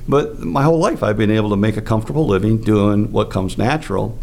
But 0.08 0.40
my 0.40 0.62
whole 0.64 0.78
life, 0.78 1.02
I've 1.02 1.16
been 1.16 1.30
able 1.30 1.50
to 1.50 1.56
make 1.56 1.76
a 1.76 1.82
comfortable 1.82 2.26
living 2.26 2.60
doing 2.60 3.12
what 3.12 3.30
comes 3.30 3.56
natural. 3.56 4.18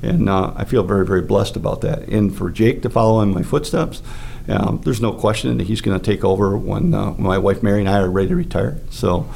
And 0.00 0.28
uh, 0.28 0.52
I 0.56 0.64
feel 0.64 0.82
very, 0.82 1.06
very 1.06 1.22
blessed 1.22 1.56
about 1.56 1.80
that. 1.80 2.08
And 2.08 2.34
for 2.34 2.50
Jake 2.50 2.82
to 2.82 2.90
follow 2.90 3.20
in 3.20 3.32
my 3.32 3.42
footsteps, 3.42 4.02
um, 4.48 4.80
there's 4.84 5.00
no 5.00 5.12
question 5.12 5.56
that 5.58 5.66
he's 5.66 5.80
going 5.80 5.98
to 5.98 6.04
take 6.04 6.24
over 6.24 6.56
when, 6.56 6.94
uh, 6.94 7.12
when 7.12 7.26
my 7.26 7.38
wife 7.38 7.62
Mary 7.62 7.80
and 7.80 7.88
I 7.88 7.98
are 7.98 8.10
ready 8.10 8.28
to 8.28 8.36
retire. 8.36 8.80
So, 8.90 9.28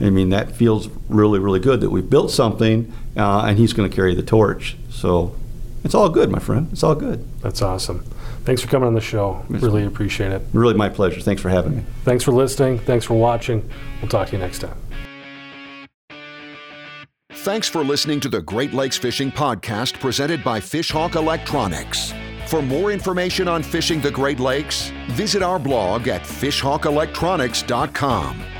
I 0.00 0.10
mean, 0.10 0.30
that 0.30 0.52
feels 0.52 0.88
really, 1.08 1.38
really 1.38 1.60
good 1.60 1.80
that 1.80 1.90
we've 1.90 2.08
built 2.08 2.30
something 2.30 2.92
uh, 3.16 3.44
and 3.46 3.58
he's 3.58 3.72
going 3.72 3.88
to 3.88 3.94
carry 3.94 4.14
the 4.14 4.22
torch. 4.22 4.76
So, 4.90 5.34
it's 5.84 5.94
all 5.94 6.08
good, 6.08 6.30
my 6.30 6.40
friend. 6.40 6.68
It's 6.72 6.82
all 6.82 6.96
good. 6.96 7.24
That's 7.42 7.62
awesome. 7.62 8.04
Thanks 8.44 8.60
for 8.60 8.68
coming 8.68 8.88
on 8.88 8.94
the 8.94 9.00
show. 9.00 9.44
Really 9.48 9.84
appreciate 9.84 10.32
it. 10.32 10.42
Really, 10.52 10.74
my 10.74 10.88
pleasure. 10.88 11.20
Thanks 11.20 11.40
for 11.40 11.48
having 11.48 11.76
me. 11.76 11.84
Thanks 12.04 12.24
for 12.24 12.32
listening. 12.32 12.78
Thanks 12.80 13.04
for 13.04 13.14
watching. 13.14 13.68
We'll 14.00 14.08
talk 14.08 14.28
to 14.28 14.32
you 14.34 14.38
next 14.38 14.60
time. 14.60 14.76
Thanks 17.30 17.68
for 17.68 17.84
listening 17.84 18.18
to 18.20 18.28
the 18.28 18.42
Great 18.42 18.72
Lakes 18.72 18.96
Fishing 18.98 19.30
Podcast 19.30 20.00
presented 20.00 20.42
by 20.42 20.58
Fishhawk 20.58 21.14
Electronics. 21.14 22.12
For 22.46 22.62
more 22.62 22.92
information 22.92 23.48
on 23.48 23.64
fishing 23.64 24.00
the 24.00 24.10
Great 24.10 24.38
Lakes, 24.38 24.92
visit 25.08 25.42
our 25.42 25.58
blog 25.58 26.06
at 26.06 26.22
fishhawkelectronics.com. 26.22 28.55